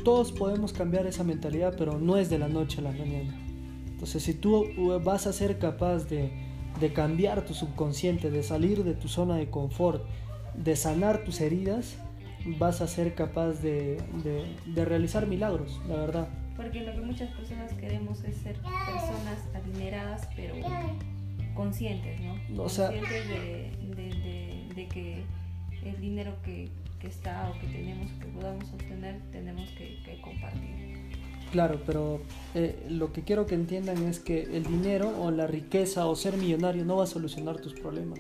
todos 0.03 0.31
podemos 0.31 0.73
cambiar 0.73 1.05
esa 1.05 1.23
mentalidad, 1.23 1.75
pero 1.77 1.99
no 1.99 2.17
es 2.17 2.29
de 2.31 2.39
la 2.39 2.47
noche 2.47 2.79
a 2.79 2.81
la 2.81 2.91
mañana. 2.91 3.31
Entonces, 3.85 4.23
si 4.23 4.33
tú 4.33 4.65
uh, 4.75 4.99
vas 4.99 5.27
a 5.27 5.33
ser 5.33 5.59
capaz 5.59 6.09
de, 6.09 6.31
cambiar 6.95 7.45
tu 7.45 7.53
subconsciente, 7.53 8.31
de 8.31 8.41
salir 8.41 8.83
de 8.83 8.95
tu 8.95 9.07
zona 9.07 9.35
de 9.35 9.51
confort, 9.51 10.03
de 10.55 10.75
sanar 10.75 11.23
tus 11.23 11.39
heridas, 11.41 11.97
vas 12.57 12.81
a 12.81 12.87
ser 12.87 13.13
capaz 13.13 13.61
de, 13.61 14.01
realizar 14.75 15.27
milagros, 15.27 15.79
la 15.87 15.95
verdad. 15.97 16.27
Porque 16.57 16.81
lo 16.81 16.91
que 16.93 17.01
muchas 17.01 17.29
personas 17.33 17.71
queremos 17.73 18.23
es 18.23 18.35
ser 18.37 18.55
personas 18.55 19.39
adineradas, 19.53 20.27
pero 20.35 20.55
conscientes, 21.53 22.19
¿no? 22.21 22.35
conscientes 22.55 23.27
de, 23.29 24.87
que 24.87 25.23
el 25.83 26.01
dinero 26.01 26.33
que, 26.43 26.69
está 27.03 27.49
o 27.49 27.59
que 27.59 27.67
tenemos, 27.67 28.11
que 28.19 28.27
podamos 28.27 28.71
obtener, 28.73 29.19
tenemos 29.31 29.69
que 29.71 30.19
compartir. 30.21 30.91
Claro, 31.51 31.81
pero 31.85 32.21
eh, 32.55 32.85
lo 32.89 33.11
que 33.11 33.23
quiero 33.23 33.45
que 33.45 33.55
entiendan 33.55 34.01
es 34.03 34.19
que 34.19 34.43
el 34.43 34.63
dinero 34.63 35.13
o 35.19 35.31
la 35.31 35.47
riqueza 35.47 36.07
o 36.07 36.15
ser 36.15 36.37
millonario 36.37 36.85
no 36.85 36.95
va 36.97 37.03
a 37.03 37.07
solucionar 37.07 37.59
tus 37.59 37.73
problemas. 37.73 38.19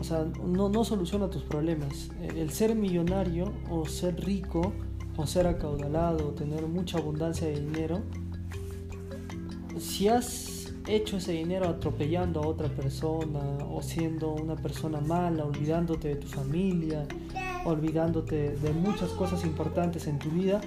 O 0.00 0.04
sea, 0.04 0.24
no, 0.24 0.70
no 0.70 0.84
soluciona 0.84 1.28
tus 1.28 1.42
problemas. 1.42 2.10
Eh, 2.22 2.28
el 2.36 2.50
ser 2.50 2.74
millonario 2.74 3.52
o 3.68 3.86
ser 3.86 4.18
rico 4.24 4.72
o 5.18 5.26
ser 5.26 5.46
acaudalado 5.46 6.28
o 6.28 6.30
tener 6.32 6.66
mucha 6.66 6.96
abundancia 6.98 7.46
de 7.46 7.60
dinero, 7.60 8.02
si 9.78 10.08
has 10.08 10.55
hecho 10.86 11.16
ese 11.16 11.32
dinero 11.32 11.68
atropellando 11.68 12.42
a 12.42 12.46
otra 12.46 12.68
persona 12.68 13.40
o 13.70 13.82
siendo 13.82 14.32
una 14.32 14.56
persona 14.56 15.00
mala, 15.00 15.44
olvidándote 15.44 16.08
de 16.08 16.16
tu 16.16 16.26
familia, 16.26 17.06
olvidándote 17.64 18.50
de 18.50 18.72
muchas 18.72 19.10
cosas 19.10 19.44
importantes 19.44 20.06
en 20.06 20.18
tu 20.18 20.30
vida, 20.30 20.60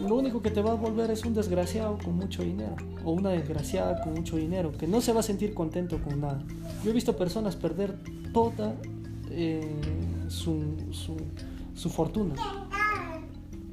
lo 0.00 0.16
único 0.16 0.42
que 0.42 0.50
te 0.50 0.60
va 0.60 0.72
a 0.72 0.74
volver 0.74 1.10
es 1.10 1.24
un 1.24 1.34
desgraciado 1.34 1.98
con 2.02 2.16
mucho 2.16 2.42
dinero 2.42 2.74
o 3.04 3.12
una 3.12 3.30
desgraciada 3.30 4.02
con 4.02 4.14
mucho 4.14 4.36
dinero 4.36 4.72
que 4.72 4.88
no 4.88 5.00
se 5.00 5.12
va 5.12 5.20
a 5.20 5.22
sentir 5.22 5.54
contento 5.54 5.98
con 6.02 6.20
nada. 6.20 6.42
Yo 6.82 6.90
he 6.90 6.92
visto 6.92 7.16
personas 7.16 7.54
perder 7.54 7.96
toda 8.32 8.74
eh, 9.30 9.80
su, 10.28 10.76
su, 11.74 11.90
fortuna 11.90 12.34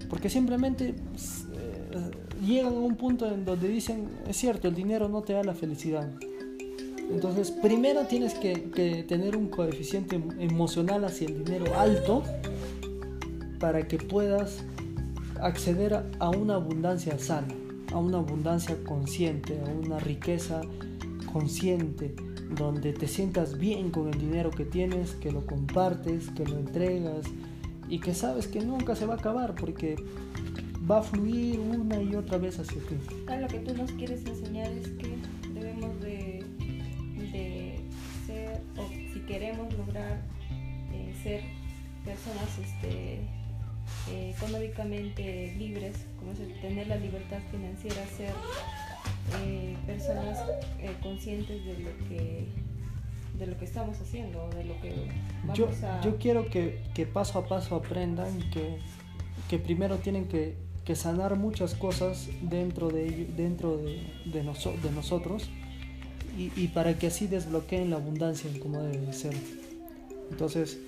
porque 0.10 0.30
simplemente 0.30 0.90
eh, 0.90 2.12
llegan 2.42 2.74
a 2.74 2.80
un 2.80 2.96
punto 2.96 3.28
en 3.28 3.46
donde 3.46 3.68
dicen, 3.68 4.08
es 4.28 4.38
cierto, 4.38 4.68
el 4.68 4.76
dinero 4.76 5.08
no 5.08 5.22
te 5.22 5.34
da 5.34 5.44
la 5.44 5.54
felicidad. 5.54 6.10
Entonces, 7.12 7.52
primero 7.52 8.06
tienes 8.06 8.34
que, 8.36 9.06
tener 9.08 9.36
un 9.36 9.50
coeficiente 9.50 10.22
emocional 10.40 11.04
hacia 11.04 11.28
el 11.28 11.44
dinero 11.44 11.78
alto 11.78 12.24
para 13.60 13.88
que 13.88 13.98
puedas 13.98 14.64
acceder 15.42 16.04
a 16.20 16.30
una 16.30 16.56
abundancia 16.56 17.20
sana, 17.20 17.54
a 17.92 17.98
una 17.98 18.20
abundancia 18.20 18.78
consciente, 18.86 19.60
a 19.60 19.86
una 19.86 20.00
riqueza 20.00 20.62
consciente, 21.32 22.16
donde 22.56 22.94
te 22.94 23.08
sientas 23.08 23.58
bien 23.58 23.92
con 23.92 24.08
el 24.08 24.20
dinero 24.20 24.52
que 24.52 24.66
tienes, 24.66 25.12
que 25.16 25.32
lo 25.32 25.46
compartes, 25.46 26.30
que 26.30 26.46
lo 26.46 26.58
entregas 26.58 27.26
y 27.90 28.00
que 28.00 28.14
sabes 28.14 28.48
que 28.48 28.62
nunca 28.62 28.96
se 28.96 29.06
va 29.06 29.16
a 29.16 29.18
acabar 29.18 29.56
porque 29.56 29.96
va 30.90 31.00
a 31.00 31.02
fluir 31.02 31.60
una 31.60 32.02
y 32.02 32.16
otra 32.16 32.38
vez 32.38 32.60
hacia 32.60 32.82
ti. 32.82 32.96
Ah, 33.28 33.36
lo 33.38 33.48
que 33.48 33.60
tú 33.60 33.76
nos 33.76 33.92
quieres 33.92 34.26
enseñar 34.26 34.72
es 34.72 34.88
que 34.90 35.16
debemos 35.54 36.00
de, 36.02 36.44
de 37.32 37.80
ser, 38.26 38.62
o 38.78 38.88
si 38.88 39.20
queremos 39.28 39.74
lograr 39.74 40.22
eh, 40.92 41.14
ser 41.24 41.42
personas 42.04 42.58
este, 42.60 43.20
eh, 44.10 44.34
económicamente 44.36 45.54
libres, 45.58 45.98
como 46.18 46.32
es 46.32 46.62
tener 46.62 46.88
la 46.88 46.96
libertad 46.96 47.40
financiera, 47.52 48.06
ser 48.18 48.34
eh, 49.44 49.76
personas 49.86 50.40
conscientes 51.04 51.64
de 51.64 51.80
lo 51.80 51.98
que 52.10 52.48
de 53.38 53.48
lo 53.48 53.58
que 53.58 53.66
estamos 53.66 54.00
haciendo, 54.00 54.50
de 54.50 54.66
lo 54.66 54.80
que 54.82 54.94
vamos 55.44 55.58
yo, 55.58 55.70
a... 55.88 56.02
Yo 56.02 56.18
quiero 56.18 56.50
que, 56.50 56.84
que 56.94 57.08
paso 57.08 57.40
a 57.40 57.48
paso 57.48 57.76
aprendan 57.76 58.52
que, 58.52 58.78
que 59.50 59.58
primero 59.58 59.98
tienen 59.98 60.28
que, 60.28 60.58
que, 60.86 60.96
sanar 60.96 61.38
muchas 61.38 61.74
cosas 61.74 62.28
dentro 62.42 62.90
de, 62.90 63.28
dentro 63.38 63.78
de, 63.78 64.02
de, 64.26 64.42
de 64.42 64.92
nosotros 64.92 65.50
y, 66.38 66.52
y, 66.56 66.68
para 66.70 66.98
que 66.98 67.08
así 67.08 67.28
desbloqueen 67.28 67.90
la 67.90 67.98
abundancia 67.98 68.50
como 68.62 68.82
debe 68.82 69.14
ser. 69.14 69.36
Entonces, 70.30 70.80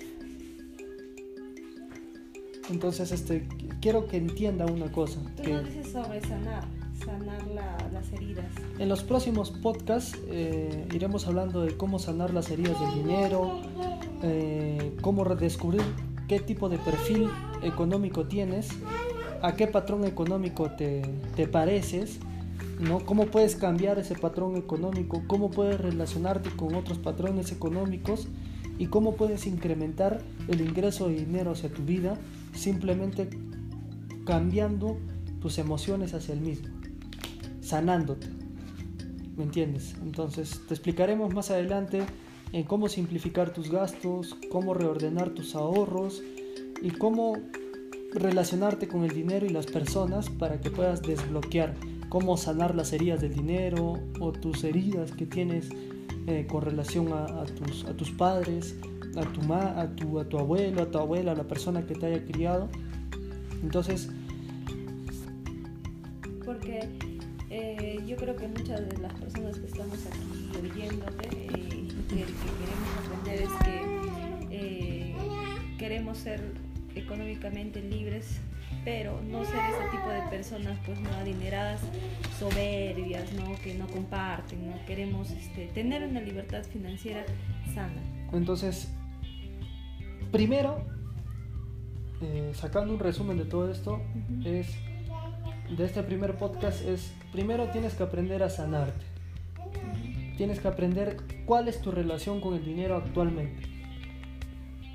entonces 2.69 3.11
este, 3.11 3.47
quiero 3.81 4.07
que 4.07 4.17
entienda 4.17 4.65
una 4.65 4.91
cosa. 4.91 5.19
Tú 5.37 5.43
que, 5.43 5.53
no 5.53 5.63
dices 5.63 5.91
sobre 5.91 6.21
sanar 6.21 6.65
sanar 7.03 7.45
la, 7.47 7.77
las 7.91 8.11
heridas. 8.13 8.45
En 8.79 8.89
los 8.89 9.03
próximos 9.03 9.51
podcasts 9.51 10.17
eh, 10.27 10.87
iremos 10.93 11.27
hablando 11.27 11.61
de 11.61 11.75
cómo 11.75 11.99
sanar 11.99 12.33
las 12.33 12.49
heridas 12.49 12.79
del 12.79 13.03
dinero, 13.03 13.61
eh, 14.21 14.95
cómo 15.01 15.23
redescubrir 15.23 15.83
qué 16.27 16.39
tipo 16.39 16.69
de 16.69 16.77
perfil 16.77 17.29
económico 17.61 18.25
tienes, 18.25 18.69
a 19.43 19.55
qué 19.55 19.67
patrón 19.67 20.05
económico 20.05 20.71
te, 20.71 21.01
te 21.35 21.47
pareces, 21.47 22.17
¿no? 22.79 23.05
cómo 23.05 23.25
puedes 23.25 23.57
cambiar 23.57 23.99
ese 23.99 24.15
patrón 24.15 24.55
económico, 24.55 25.21
cómo 25.27 25.51
puedes 25.51 25.79
relacionarte 25.79 26.49
con 26.51 26.73
otros 26.75 26.97
patrones 26.97 27.51
económicos 27.51 28.29
y 28.79 28.87
cómo 28.87 29.15
puedes 29.15 29.45
incrementar 29.45 30.21
el 30.47 30.61
ingreso 30.61 31.09
de 31.09 31.15
dinero 31.15 31.51
hacia 31.51 31.69
tu 31.69 31.83
vida 31.83 32.17
simplemente 32.53 33.29
cambiando 34.25 34.97
tus 35.41 35.57
emociones 35.57 36.13
hacia 36.13 36.33
el 36.33 36.39
mismo 36.39 36.69
sanándote. 37.59 38.27
¿Me 39.35 39.43
entiendes? 39.43 39.95
Entonces 40.01 40.61
te 40.69 40.73
explicaremos 40.73 41.33
más 41.33 41.51
adelante 41.51 42.03
en 42.53 42.63
cómo 42.63 42.87
simplificar 42.87 43.51
tus 43.51 43.69
gastos, 43.69 44.37
cómo 44.49 44.73
reordenar 44.73 45.31
tus 45.31 45.55
ahorros 45.55 46.21
y 46.81 46.91
cómo 46.91 47.37
relacionarte 48.13 48.87
con 48.87 49.03
el 49.03 49.11
dinero 49.11 49.45
y 49.45 49.49
las 49.49 49.65
personas 49.65 50.29
para 50.29 50.59
que 50.61 50.69
puedas 50.69 51.01
desbloquear 51.01 51.73
cómo 52.09 52.37
sanar 52.37 52.75
las 52.75 52.93
heridas 52.93 53.21
del 53.21 53.33
dinero 53.33 53.99
o 54.19 54.31
tus 54.31 54.63
heridas 54.63 55.11
que 55.11 55.25
tienes 55.25 55.69
eh, 56.27 56.45
con 56.49 56.61
relación 56.61 57.11
a, 57.11 57.45
tus, 57.45 57.85
a, 57.85 57.93
tus, 57.97 58.11
padres, 58.11 58.75
a 59.15 59.21
tu, 59.21 59.41
ma, 59.41 59.79
a, 59.79 59.95
tu, 59.95 60.19
a 60.19 60.25
tu 60.29 60.37
abuelo, 60.37 60.83
a 60.83 60.91
tu 60.91 60.99
abuela, 60.99 61.31
a 61.31 61.35
la 61.35 61.43
persona 61.43 61.85
que 61.85 61.95
te 61.95 62.05
haya 62.05 62.23
criado. 62.25 62.69
Entonces... 63.61 64.09
Porque 66.45 66.87
eh, 67.49 68.03
yo 68.07 68.15
creo 68.15 68.35
que 68.35 68.47
muchas 68.47 68.89
de 68.89 68.97
las 68.97 69.13
personas 69.13 69.57
que 69.59 69.67
estamos 69.67 69.97
aquí 70.07 70.57
oyéndote, 70.57 71.27
eh, 71.27 71.49
que, 72.09 72.15
que, 72.15 72.25
queremos 72.59 72.89
aprender 73.05 73.41
es 73.41 73.49
que 73.63 73.81
eh, 74.51 75.15
queremos 75.77 76.17
ser 76.17 76.41
económicamente 76.95 77.81
libres, 77.81 78.39
pero 78.83 79.21
no 79.21 79.43
ser 79.45 79.55
ese 79.55 79.89
tipo 79.91 80.09
de 80.09 80.21
personas 80.29 80.77
pues 80.85 80.99
no 80.99 81.09
adineradas, 81.11 81.81
soberbias, 82.39 83.31
¿no? 83.33 83.55
que 83.63 83.73
no 83.75 83.87
comparten, 83.87 84.69
¿no? 84.69 84.85
queremos 84.85 85.31
este, 85.31 85.67
tener 85.67 86.03
una 86.03 86.21
libertad 86.21 86.63
financiera 86.63 87.25
sana. 87.73 88.01
Entonces, 88.31 88.91
primero, 90.31 90.83
eh, 92.21 92.51
sacando 92.53 92.93
un 92.93 92.99
resumen 92.99 93.37
de 93.37 93.45
todo 93.45 93.71
esto, 93.71 93.95
uh 93.95 94.41
-huh. 94.41 94.45
es 94.47 94.75
de 95.77 95.85
este 95.85 96.03
primer 96.03 96.35
podcast 96.35 96.85
es, 96.85 97.13
primero 97.31 97.69
tienes 97.69 97.93
que 97.95 98.03
aprender 98.03 98.43
a 98.43 98.49
sanarte. 98.49 99.05
Tienes 100.37 100.59
que 100.59 100.67
aprender 100.67 101.17
cuál 101.45 101.67
es 101.67 101.81
tu 101.81 101.91
relación 101.91 102.41
con 102.41 102.55
el 102.55 102.65
dinero 102.65 102.95
actualmente. 102.95 103.63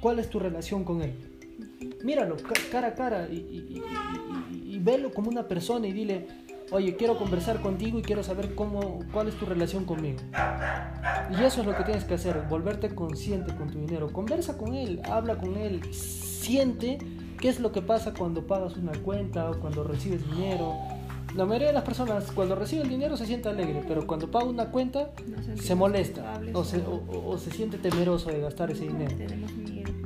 ¿Cuál 0.01 0.19
es 0.19 0.29
tu 0.31 0.39
relación 0.39 0.85
con 0.85 1.03
él? 1.03 1.28
Míralo 2.03 2.37
cara 2.71 2.89
a 2.89 2.95
cara 2.95 3.29
y, 3.31 3.37
y, 3.37 3.83
y, 4.53 4.75
y, 4.75 4.79
velo 4.79 5.13
como 5.13 5.31
una 5.31 5.49
persona 5.49 5.89
y 5.89 5.93
dile, 5.93 6.27
oye, 6.71 6.97
quiero 6.97 7.19
conversar 7.19 7.61
contigo 7.61 7.99
y 7.99 8.03
quiero 8.03 8.23
saber 8.23 8.55
cómo, 8.55 9.01
cuál 9.13 9.29
es 9.29 9.35
tu 9.35 9.47
relación 9.47 9.85
conmigo. 9.85 10.19
Y 11.31 11.43
eso 11.43 11.61
es 11.61 11.67
lo 11.67 11.77
que 11.77 11.85
tienes 11.85 12.05
que 12.05 12.15
hacer, 12.15 12.43
volverte 12.49 12.95
consciente 12.95 13.55
con 13.55 13.71
tu 13.71 13.79
dinero. 13.79 14.13
Conversa 14.13 14.57
con 14.57 14.75
él, 14.75 15.01
habla 15.05 15.39
con 15.39 15.57
él, 15.57 15.83
siente 15.93 16.99
¿Qué 17.39 17.49
es 17.49 17.61
lo 17.61 17.71
que 17.71 17.83
pasa 17.83 18.13
cuando 18.15 18.47
pagas 18.47 18.77
una 18.77 18.93
cuenta 18.93 19.51
o 19.51 19.61
cuando 19.61 19.85
recibes 19.85 20.29
dinero? 20.29 20.75
La 21.37 21.45
mayoría 21.45 21.69
de 21.69 21.75
las 21.75 21.85
personas 21.85 22.33
cuando 22.33 22.57
recibe 22.57 22.83
el 22.83 22.89
dinero 22.89 23.17
se 23.17 23.27
siente 23.27 23.49
alegre, 23.49 23.85
pero 23.87 24.07
cuando 24.07 24.29
paga 24.29 24.47
una 24.47 24.71
cuenta 24.71 25.11
no 25.27 25.43
se, 25.43 25.57
se 25.57 25.75
molesta 25.77 26.41
o 26.53 26.65
se, 26.65 26.79
o, 26.79 27.05
o 27.27 27.39
se, 27.39 27.51
siente 27.53 27.79
temeroso 27.79 28.31
de 28.31 28.41
gastar 28.41 28.73
ese 28.73 28.89
dinero. 28.89 29.15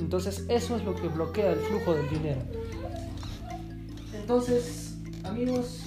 Entonces 0.02 0.44
eso 0.48 0.76
es 0.76 0.84
lo 0.84 0.96
que 0.96 1.06
bloquea 1.06 1.52
el 1.52 1.60
flujo 1.60 1.94
del 1.94 2.08
dinero. 2.10 2.40
Entonces, 4.12 4.96
amigos, 5.22 5.80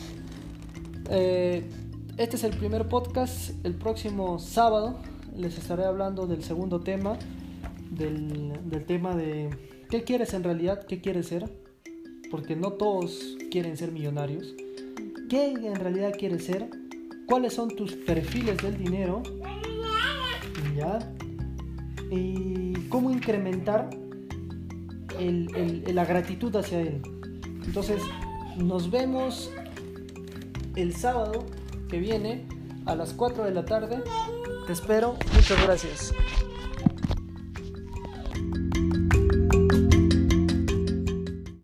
eh, 1.10 1.70
este 2.18 2.38
es 2.38 2.44
el 2.46 2.56
primer 2.56 2.88
podcast. 2.88 3.52
El 3.66 3.76
próximo 3.76 4.40
sábado 4.40 4.98
les 5.36 5.58
estaré 5.58 5.84
hablando 5.84 6.28
del 6.28 6.44
segundo 6.44 6.80
tema, 6.80 7.20
del, 7.92 8.54
del 8.70 8.86
tema 8.86 9.16
de 9.16 9.50
¿Qué 9.90 10.04
quieres 10.04 10.34
en 10.34 10.44
realidad? 10.44 10.86
¿Qué 10.86 11.02
quieres 11.02 11.28
ser? 11.28 11.52
Porque 12.32 12.56
no 12.56 12.72
todos 12.72 13.38
quieren 13.52 13.76
ser 13.76 13.92
millonarios. 13.92 14.56
¿Qué 15.30 15.48
en 15.48 15.76
realidad 15.76 16.14
quieres 16.18 16.46
ser? 16.46 16.70
¿Cuáles 17.28 17.54
son 17.54 17.76
tus 17.76 17.94
perfiles 17.94 18.58
del 18.58 18.78
dinero? 18.78 19.24
¿Ya? 20.76 21.00
Y 22.10 22.74
cómo 22.88 23.12
incrementar 23.12 23.90
la 25.20 26.06
gratitud 26.06 26.56
hacia 26.56 26.82
él. 26.82 27.02
Entonces, 27.66 28.02
nos 28.58 28.90
vemos 28.90 29.52
el 30.76 30.96
sábado 30.96 31.46
que 31.90 32.00
viene 32.00 32.48
a 32.86 32.96
las 32.96 33.14
4 33.14 33.44
de 33.44 33.52
la 33.52 33.66
tarde. 33.66 34.04
Te 34.68 34.74
espero. 34.74 35.18
Muchas 35.34 35.62
gracias. 35.64 36.14